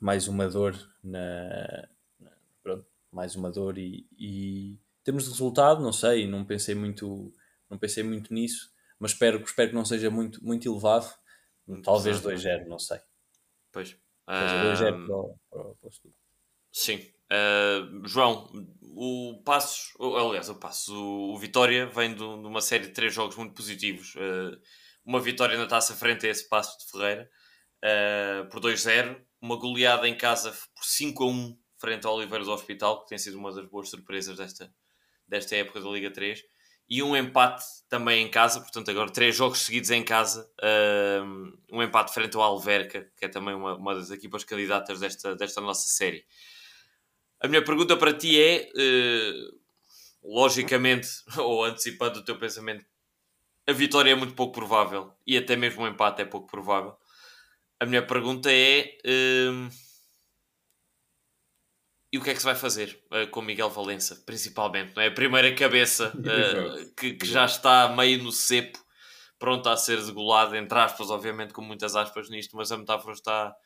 [0.01, 1.88] mais uma dor na,
[2.62, 7.32] pronto, mais uma dor e, e temos de resultado, não sei, não pensei muito,
[7.68, 11.12] não pensei muito nisso, mas espero, espero que não seja muito, muito elevado.
[11.82, 13.01] Talvez 2-0, não sei.
[13.70, 13.97] Pois.
[14.29, 14.77] Uh...
[14.77, 15.93] 2-0 para, o, para, o
[16.73, 17.12] Sim.
[17.31, 18.51] Uh, João,
[18.83, 23.37] o Passos, aliás, o Passos, o, o Vitória vem de, uma série de três jogos
[23.37, 24.14] muito positivos.
[24.14, 24.61] Uh,
[25.05, 27.29] uma vitória na taça frente a esse Passo de Ferreira
[27.83, 33.09] uh, por 2-0, uma goleada em casa por 5-1 frente ao Oliveiras do Hospital, que
[33.09, 34.73] tem sido uma das boas surpresas desta,
[35.27, 36.41] desta época da Liga 3,
[36.95, 40.47] e um empate também em casa, portanto, agora três jogos seguidos em casa,
[41.72, 45.62] um empate frente ao Alverca, que é também uma, uma das equipas candidatas desta, desta
[45.62, 46.22] nossa série.
[47.40, 49.59] A minha pergunta para ti é, uh,
[50.22, 52.84] logicamente, ou antecipando o teu pensamento,
[53.66, 56.95] a vitória é muito pouco provável e até mesmo o empate é pouco provável.
[57.80, 58.99] A minha pergunta é.
[62.13, 64.95] E o que é que se vai fazer uh, com Miguel Valença, principalmente?
[64.95, 65.07] Não é?
[65.07, 68.79] A primeira cabeça uh, que, que, já está meio no cepo,
[69.39, 73.57] pronta a ser degolada, entre aspas, obviamente com muitas aspas nisto, mas a metáfora está,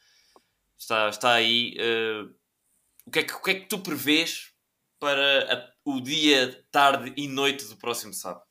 [0.79, 1.77] está, está aí.
[1.77, 2.33] Uh,
[3.05, 4.53] o, que é que, o que é que tu prevês
[5.01, 8.47] para a, o dia, tarde e noite do próximo sábado?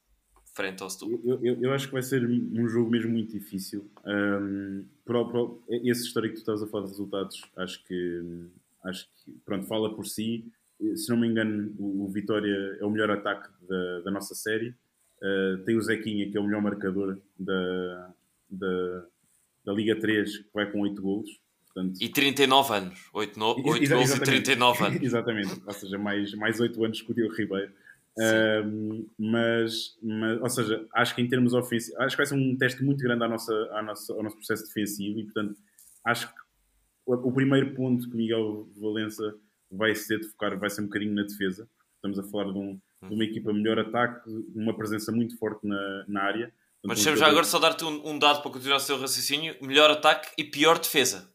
[0.54, 1.20] Frente ao Setúbal.
[1.24, 3.89] Eu, eu, eu, acho que vai ser um jogo mesmo muito difícil.
[4.06, 5.20] Um, para,
[5.84, 8.22] esse histórico que tu estás a falar de resultados, acho que
[8.86, 10.46] Acho que, pronto, fala por si.
[10.96, 14.76] Se não me engano, o, o Vitória é o melhor ataque da, da nossa série.
[15.22, 18.14] Uh, tem o Zequinha, que é o melhor marcador da,
[18.50, 19.06] da,
[19.66, 21.30] da Liga 3, que vai com 8 golos.
[21.74, 21.98] Portanto...
[22.02, 23.10] E 39 anos.
[23.14, 23.48] 8, no...
[23.70, 25.02] 8 gols e 39 anos.
[25.02, 25.62] exatamente.
[25.66, 27.72] Ou seja, mais, mais 8 anos que o Diogo Ribeiro.
[28.18, 32.56] Uh, mas, mas, ou seja, acho que em termos ofensivos, acho que vai ser um
[32.58, 35.58] teste muito grande à nossa, à nossa, ao nosso processo defensivo e, portanto,
[36.06, 36.45] acho que
[37.06, 39.36] o primeiro ponto que Miguel Valença
[39.72, 41.68] vai ser de focar vai ser um bocadinho na defesa.
[41.95, 46.06] Estamos a falar de, um, de uma equipa melhor ataque, uma presença muito forte na,
[46.08, 46.53] na área.
[46.84, 49.89] Mas deixa já agora só dar-te um, um, dado para continuar o seu raciocínio: melhor
[49.89, 51.30] ataque e pior defesa.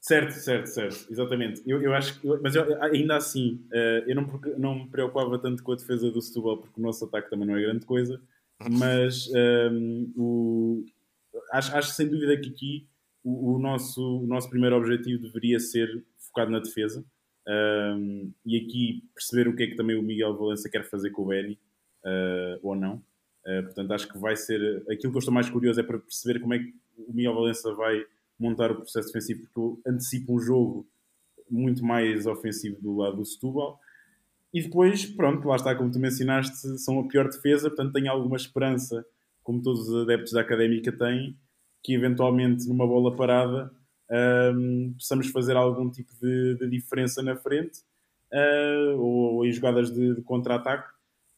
[0.00, 1.62] Certo, certo, certo, exatamente.
[1.64, 5.62] Eu, eu acho que, mas eu, ainda assim, uh, eu não, não me preocupava tanto
[5.62, 8.20] com a defesa do Setúbal, porque o nosso ataque também não é grande coisa.
[8.70, 10.84] Mas um, ehm, o,
[11.52, 12.88] acho, acho sem dúvida que aqui
[13.24, 17.04] o, o, nosso, o nosso primeiro objetivo deveria ser focado na defesa.
[17.46, 21.22] Um, e aqui perceber o que é que também o Miguel Valença quer fazer com
[21.22, 21.58] o Benny,
[22.04, 23.02] uh, ou não.
[23.44, 24.82] Uh, portanto, acho que vai ser.
[24.88, 27.72] Aquilo que eu estou mais curioso é para perceber como é que o Miguel Valença
[27.74, 28.04] vai
[28.38, 30.86] montar o processo defensivo, porque eu antecipo um jogo
[31.50, 33.78] muito mais ofensivo do lado do Setúbal.
[34.52, 38.36] E depois, pronto, lá está, como tu mencionaste, são a pior defesa, portanto tenho alguma
[38.36, 39.04] esperança,
[39.42, 41.36] como todos os adeptos da Académica têm,
[41.82, 43.70] que eventualmente numa bola parada
[44.54, 47.80] um, possamos fazer algum tipo de, de diferença na frente
[48.32, 50.92] uh, ou, ou, em jogadas de, de contra-ataque,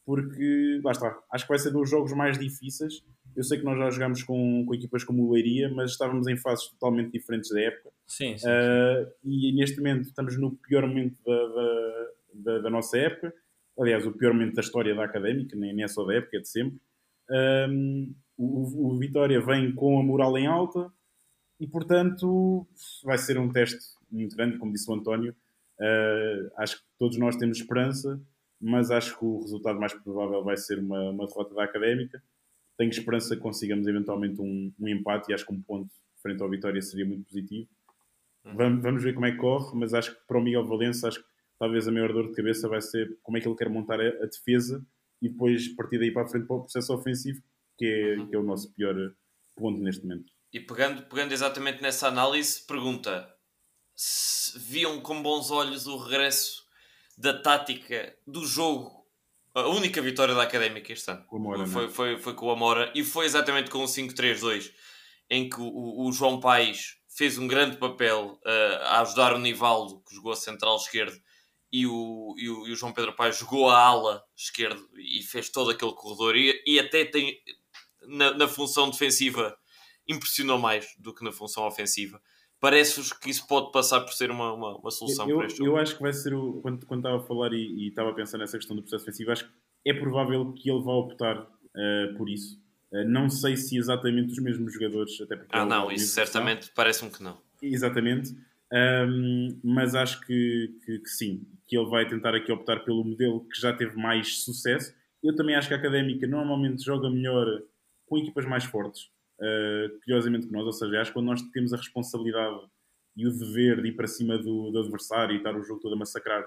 [0.05, 3.03] porque lá está, acho que vai ser dos jogos mais difíceis.
[3.35, 6.37] Eu sei que nós já jogamos com, com equipas como o Leiria, mas estávamos em
[6.37, 7.91] fases totalmente diferentes da época.
[8.07, 12.97] Sim, sim, uh, E neste momento estamos no pior momento da, da, da, da, nossa
[12.97, 13.33] época.
[13.77, 16.39] Aliás, o pior momento da história da académica, nem, nem é só da época, é
[16.39, 16.79] de sempre.
[17.29, 20.91] Um, o, o Vitória vem com a moral em alta
[21.59, 22.67] e, portanto,
[23.03, 25.35] vai ser um teste muito grande, como disse o António.
[25.79, 28.19] Uh, acho que todos nós temos esperança,
[28.59, 32.21] mas acho que o resultado mais provável vai ser uma, uma derrota da Académica.
[32.77, 35.89] Tenho esperança que consigamos eventualmente um, um, empate e acho que um ponto
[36.21, 37.69] frente ao Vitória seria muito positivo.
[38.43, 41.19] Vamos, vamos ver como é que corre, mas acho que para o Miguel Valença acho
[41.19, 41.27] que
[41.57, 44.07] talvez a maior dor de cabeça vai ser como é que ele quer montar a,
[44.07, 44.85] a defesa
[45.21, 47.41] e depois partir daí para a frente para o processo ofensivo,
[47.77, 48.27] que é, uhum.
[48.27, 48.95] que é o nosso pior
[49.55, 50.31] ponto neste momento.
[50.51, 53.29] E pegando, pegando exatamente nessa análise, pergunta
[53.95, 56.63] se viam com bons olhos o regresso
[57.17, 59.05] da tática do jogo.
[59.53, 61.89] A única vitória da Académica este ano Amora, foi, é?
[61.89, 64.71] foi, foi com o Amora e foi exatamente com o 5-3-2
[65.29, 70.03] em que o, o, João Paes fez um grande papel uh, a ajudar o Nivaldo,
[70.07, 71.17] que jogou a central esquerdo,
[71.71, 75.49] e o, e o, e o João Pedro Paes jogou a ala esquerdo e fez
[75.49, 76.35] todo aquele corredor.
[76.35, 77.37] E, e até tem
[78.07, 79.55] na, na função defensiva
[80.07, 82.21] impressionou mais do que na função ofensiva.
[82.59, 85.71] Parece-vos que isso pode passar por ser uma, uma, uma solução eu, para este jogo?
[85.71, 86.61] Eu acho que vai ser o.
[86.61, 89.31] Quando, quando estava a falar e, e estava a pensar nessa questão do processo ofensivo,
[89.31, 89.51] acho que
[89.89, 92.59] é provável que ele vá optar uh, por isso.
[92.91, 95.55] Uh, não sei se exatamente os mesmos jogadores, até porque.
[95.55, 97.37] Ah, é não, isso certamente parece-me que não.
[97.61, 98.35] Exatamente.
[98.73, 103.45] Um, mas acho que, que, que, sim, que ele vai tentar aqui optar pelo modelo
[103.47, 104.93] que já teve mais sucesso.
[105.23, 107.45] Eu também acho que a académica normalmente joga melhor
[108.05, 111.73] com equipas mais fortes uh, curiosamente que nós, ou seja, acho que quando nós temos
[111.73, 112.59] a responsabilidade
[113.15, 115.93] e o dever de ir para cima do, do adversário e estar o jogo todo
[115.95, 116.45] a massacrar,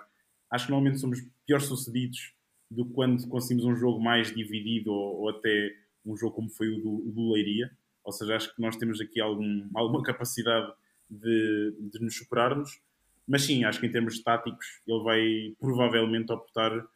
[0.51, 2.35] acho que normalmente somos pior sucedidos
[2.71, 6.69] do que quando conseguimos um jogo mais dividido ou, ou até um jogo como foi
[6.69, 7.71] o do, o do Leiria.
[8.05, 10.73] Ou seja, acho que nós temos aqui algum, alguma capacidade
[11.11, 12.81] de, de nos superarmos.
[13.27, 16.87] Mas sim, acho que em termos táticos ele vai provavelmente optar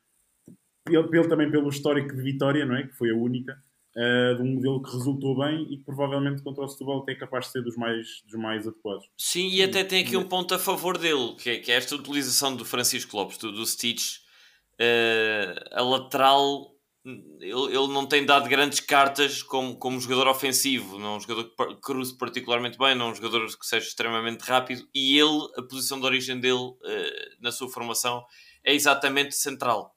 [0.84, 2.86] pelo, também pelo histórico de vitória, não é?
[2.86, 3.62] Que foi a única
[3.96, 7.46] uh, de um modelo que resultou bem e que provavelmente contra o Setúbal é capaz
[7.46, 9.06] de ser dos mais, dos mais adequados.
[9.16, 11.94] Sim, e até tem aqui um ponto a favor dele, que é, que é esta
[11.94, 14.18] utilização do Francisco Lopes, do, do Stitch,
[14.80, 16.72] uh, a lateral
[17.04, 21.50] ele, ele não tem dado grandes cartas como, como jogador ofensivo, não é um jogador
[21.50, 25.62] que cruze particularmente bem, não é um jogador que seja extremamente rápido, e ele, a
[25.62, 26.78] posição de origem dele uh,
[27.40, 28.24] na sua formação
[28.64, 29.94] é exatamente central.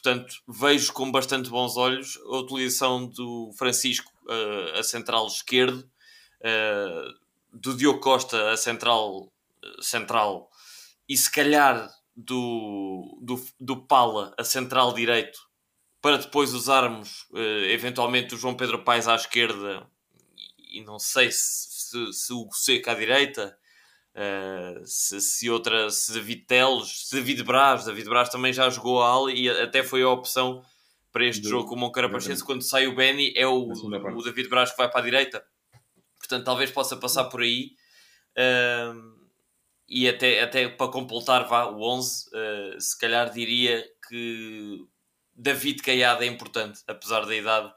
[0.00, 7.18] Portanto, vejo com bastante bons olhos a utilização do Francisco uh, a central esquerdo, uh,
[7.52, 10.48] do Diogo Costa a central uh, central
[11.08, 15.40] e se calhar do, do, do Pala a central direito
[16.00, 17.26] para depois usarmos
[17.68, 19.84] eventualmente o João Pedro Paes à esquerda
[20.70, 23.57] e não sei se, se, se o Seca à direita
[24.18, 29.00] Uh, se, se, outra, se David Teles, se David Braz, David Braz também já jogou
[29.00, 30.60] a ala e até foi a opção
[31.12, 32.42] para este Do, jogo com o Moncarapachense.
[32.42, 35.44] Quando sai o Benny, é o, o David Braz que vai para a direita,
[36.18, 37.70] portanto, talvez possa passar por aí.
[38.36, 39.16] Uh,
[39.88, 44.84] e até, até para completar vá, o 11, uh, eh, se calhar diria que
[45.34, 47.72] David Caiado é importante, apesar da idade.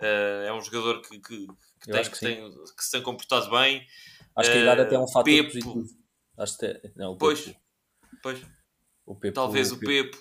[0.00, 1.46] é um jogador que, que,
[1.82, 3.86] que tem, que, que, tem, que se tem comportado bem.
[4.36, 5.48] Acho que a idade até é um fator Pepo.
[5.48, 5.84] positivo.
[6.38, 7.60] Acho que é, não, o pois, Pepo.
[8.22, 8.46] pois.
[9.04, 10.16] O Pepo, Talvez o Pepo.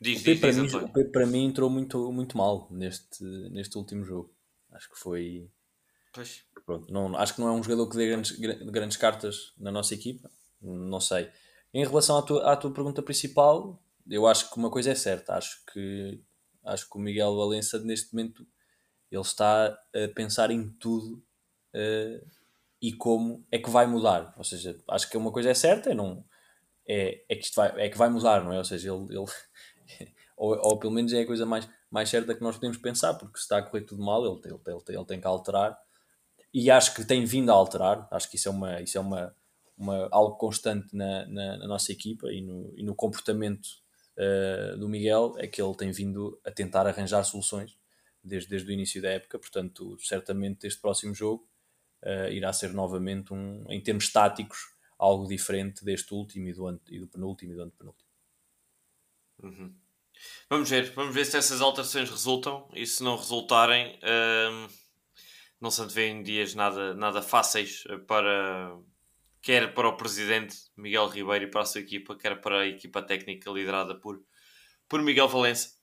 [0.00, 3.24] Diz, o, Pepo diz, diz, mim, o Pepo para mim entrou muito, muito mal neste,
[3.50, 4.34] neste último jogo.
[4.70, 5.50] Acho que foi.
[6.12, 6.44] Pois.
[6.64, 8.32] Pronto, não, acho que não é um jogador que dê grandes,
[8.70, 10.30] grandes cartas na nossa equipa.
[10.60, 11.30] Não sei.
[11.72, 15.34] Em relação à tua, à tua pergunta principal, eu acho que uma coisa é certa.
[15.34, 16.22] Acho que,
[16.64, 18.46] acho que o Miguel Valença, neste momento,
[19.10, 21.22] ele está a pensar em tudo
[21.74, 22.26] uh,
[22.80, 24.34] e como é que vai mudar.
[24.36, 26.24] Ou seja, acho que uma coisa é certa, é, não,
[26.88, 28.58] é, é que isto vai, é que vai mudar, não é?
[28.58, 29.26] Ou seja, ele, ele
[30.36, 33.38] ou, ou pelo menos é a coisa mais, mais certa que nós podemos pensar, porque
[33.38, 35.78] se está a correr tudo mal, ele, ele, ele, ele tem que alterar.
[36.52, 39.36] E acho que tem vindo a alterar, acho que isso é, uma, isso é uma,
[39.76, 43.66] uma, algo constante na, na, na nossa equipa e no, e no comportamento
[44.18, 47.76] uh, do Miguel, é que ele tem vindo a tentar arranjar soluções
[48.24, 49.38] desde, desde o início da época.
[49.38, 51.49] Portanto, certamente este próximo jogo
[52.02, 54.58] uh, irá ser novamente, um, em termos táticos,
[54.98, 58.08] algo diferente deste último e do, ante, e do penúltimo e do antepenúltimo.
[59.42, 59.74] Uhum.
[60.50, 64.70] Vamos ver, vamos ver se essas alterações resultam e se não resultarem, uh,
[65.60, 68.78] não se antevêem dias nada, nada fáceis para
[69.42, 73.02] quer para o presidente Miguel Ribeiro e para a sua equipa, quer para a equipa
[73.02, 74.22] técnica liderada por,
[74.88, 75.78] por Miguel Valença.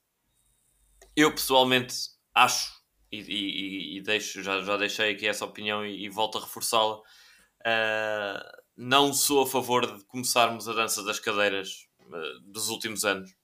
[1.16, 1.94] Eu pessoalmente
[2.32, 2.77] acho
[3.10, 6.98] e, e, e, deixo, já, já deixei aqui essa opinião e, e volto a reforçá-la.
[6.98, 13.34] Uh, não sou a favor de começarmos a dança das cadeiras uh, dos últimos anos.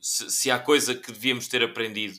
[0.00, 2.18] Se, se, há coisa que devíamos ter aprendido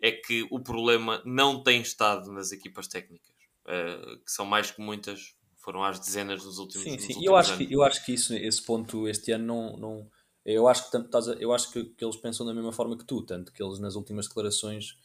[0.00, 3.34] é que o problema não tem estado nas equipas técnicas,
[3.66, 7.08] uh, que são mais que muitas, foram às dezenas nos últimos, sim, nos sim.
[7.08, 7.66] Últimos eu acho anos.
[7.66, 10.10] Que, eu acho que isso, esse ponto este ano não, não
[10.44, 10.96] eu acho que
[11.40, 13.94] eu acho que, que eles pensam da mesma forma que tu, tanto que eles nas
[13.96, 14.96] últimas declarações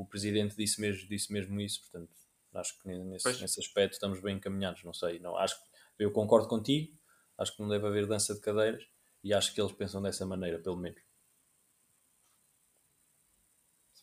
[0.00, 2.10] o presidente disse mesmo, disse mesmo isso, portanto,
[2.54, 5.56] acho que nesse, nesse aspecto estamos bem encaminhados, não sei, não, acho
[5.98, 6.92] eu concordo contigo,
[7.38, 8.84] Acho que não deve haver dança de cadeiras
[9.24, 11.00] e acho que eles pensam dessa maneira, pelo menos.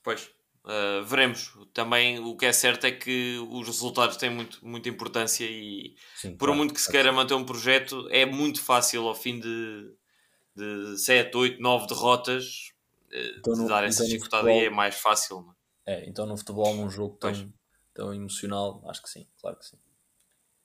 [0.04, 0.30] Pois,
[0.66, 1.54] uh, veremos.
[1.74, 6.32] Também o que é certo é que os resultados têm muito, muita importância e Sim,
[6.32, 9.94] por claro, muito que se queira manter um projeto, é muito fácil ao fim de,
[10.56, 12.74] de 7, 8, 9 derrotas
[13.12, 15.42] uh, então, de dar essa então disputada e é mais fácil.
[15.42, 15.59] Não?
[15.90, 16.08] É?
[16.08, 17.32] então no futebol, num jogo tão,
[17.96, 19.78] tão emocional, acho que sim, claro que sim.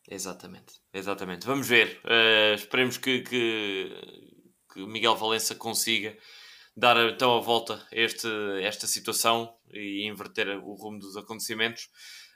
[0.06, 1.46] Exatamente, exatamente.
[1.46, 1.98] Vamos ver.
[2.04, 3.90] Uh, esperemos que, que,
[4.70, 6.14] que Miguel Valença consiga
[6.76, 8.28] dar então a volta a este,
[8.60, 11.88] esta situação e inverter o rumo dos acontecimentos.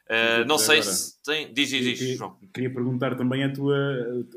[0.06, 1.52] Uh, não sei agora, se tem.
[1.52, 2.38] Diz, diz, diz, João.
[2.54, 3.76] Queria perguntar também a tua,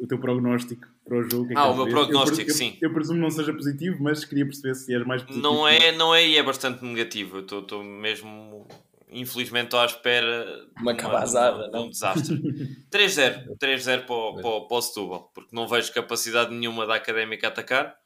[0.02, 1.52] o teu prognóstico para o jogo.
[1.52, 2.78] É ah, o meu prognóstico, eu, sim.
[2.82, 5.44] Eu, eu, presumo não seja positivo, mas queria perceber se és mais positivo.
[5.44, 7.40] Não é, não é e é bastante negativo.
[7.50, 8.66] Eu estou mesmo,
[9.10, 12.38] infelizmente, estou à espera uma cabazada, de um, desastre.
[12.90, 17.48] 3-0, 3-0 para, o, para, para o Setúbal, porque não vejo capacidade nenhuma da Académica
[17.48, 18.00] a atacar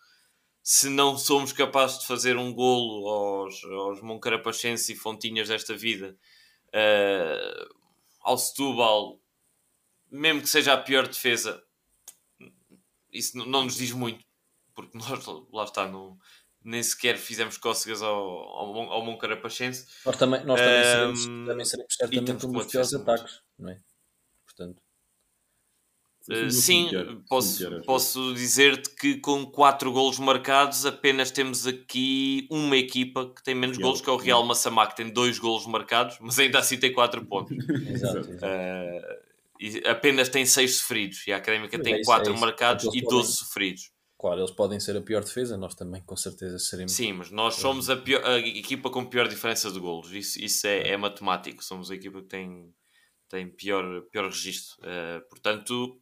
[0.68, 6.18] se não somos capazes de fazer um golo aos, aos Moncarapachenses e Fontinhas desta vida,
[6.70, 7.76] uh,
[8.22, 9.22] ao Setúbal,
[10.10, 11.64] mesmo que seja a pior defesa,
[13.18, 14.24] isso não nos diz muito,
[14.74, 16.18] porque nós, lá está, não,
[16.64, 19.86] nem sequer fizemos cócegas ao, ao, ao Moncarapachense.
[20.06, 23.80] Nós também, nós também, um, seremos, também seremos certamente um dos piores ataques, não é?
[24.46, 24.82] Portanto...
[26.28, 26.90] Uh, sim,
[27.30, 33.54] posso, posso dizer-te que com 4 golos marcados apenas temos aqui uma equipa que tem
[33.54, 36.80] menos golos, que é o Real Massamá, que tem 2 golos marcados, mas ainda assim
[36.80, 37.56] tem 4 pontos.
[37.88, 39.25] exato, Uh,
[39.60, 43.10] e apenas tem 6 sofridos e a Académica tem 4 é, é marcados e 12
[43.10, 43.24] podem...
[43.24, 43.92] sofridos.
[44.18, 46.94] Claro, eles podem ser a pior defesa, nós também com certeza seremos.
[46.94, 50.66] Sim, mas nós somos a, pior, a equipa com pior diferença de golos, isso, isso
[50.66, 52.74] é, é matemático, somos a equipa que tem
[53.30, 54.78] tem pior, pior registro.
[54.82, 56.00] Uh, portanto,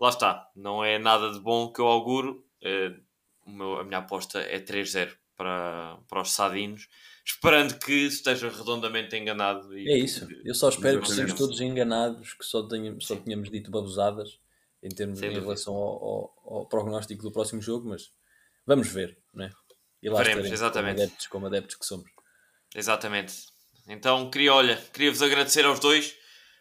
[0.00, 0.48] lá está.
[0.54, 2.44] Não é nada de bom que eu auguro.
[2.62, 6.88] Uh, meu, a minha aposta é 3-0 para, para os Sadinos,
[7.26, 9.76] esperando que esteja redondamente enganado.
[9.76, 10.28] é isso.
[10.44, 14.38] eu só espero que estejamos todos enganados, que só, tenhamos, só tenhamos dito babosadas
[14.80, 18.12] em, termos, em relação ao, ao, ao, prognóstico do próximo jogo, mas
[18.64, 19.50] vamos ver, não é?
[20.00, 20.94] E lá Veremos, exatamente.
[20.94, 22.10] Como adeptos, como adeptos que somos.
[22.74, 23.34] Exatamente.
[23.88, 26.14] Então, queria, olha, queria-vos agradecer aos dois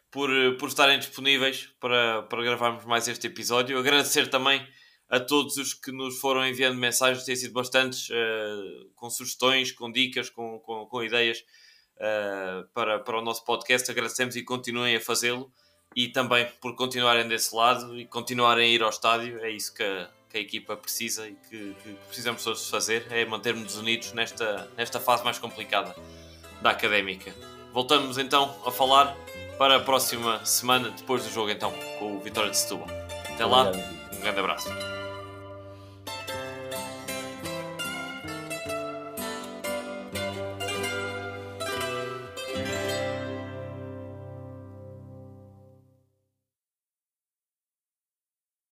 [0.09, 3.77] por, por estarem disponíveis para, para gravarmos mais este episódio.
[3.77, 4.65] Agradecer também
[5.09, 9.91] a todos os que nos foram enviando mensagens, têm sido bastantes, uh, com sugestões, com
[9.91, 11.43] dicas, com, com, com ideias
[11.97, 13.89] uh, para, para o nosso podcast.
[13.89, 15.51] Agradecemos e continuem a fazê-lo.
[15.95, 19.39] E também por continuarem desse lado e continuarem a ir ao estádio.
[19.39, 23.23] É isso que a, que a equipa precisa e que, que precisamos todos fazer: é
[23.23, 25.95] mantermos unidos nesta, nesta fase mais complicada
[26.61, 27.33] da académica.
[27.71, 29.15] Voltamos então a falar
[29.57, 32.87] para a próxima semana, depois do jogo então, com o Vitória de Setúbal.
[33.33, 34.94] Até lá, um grande abraço.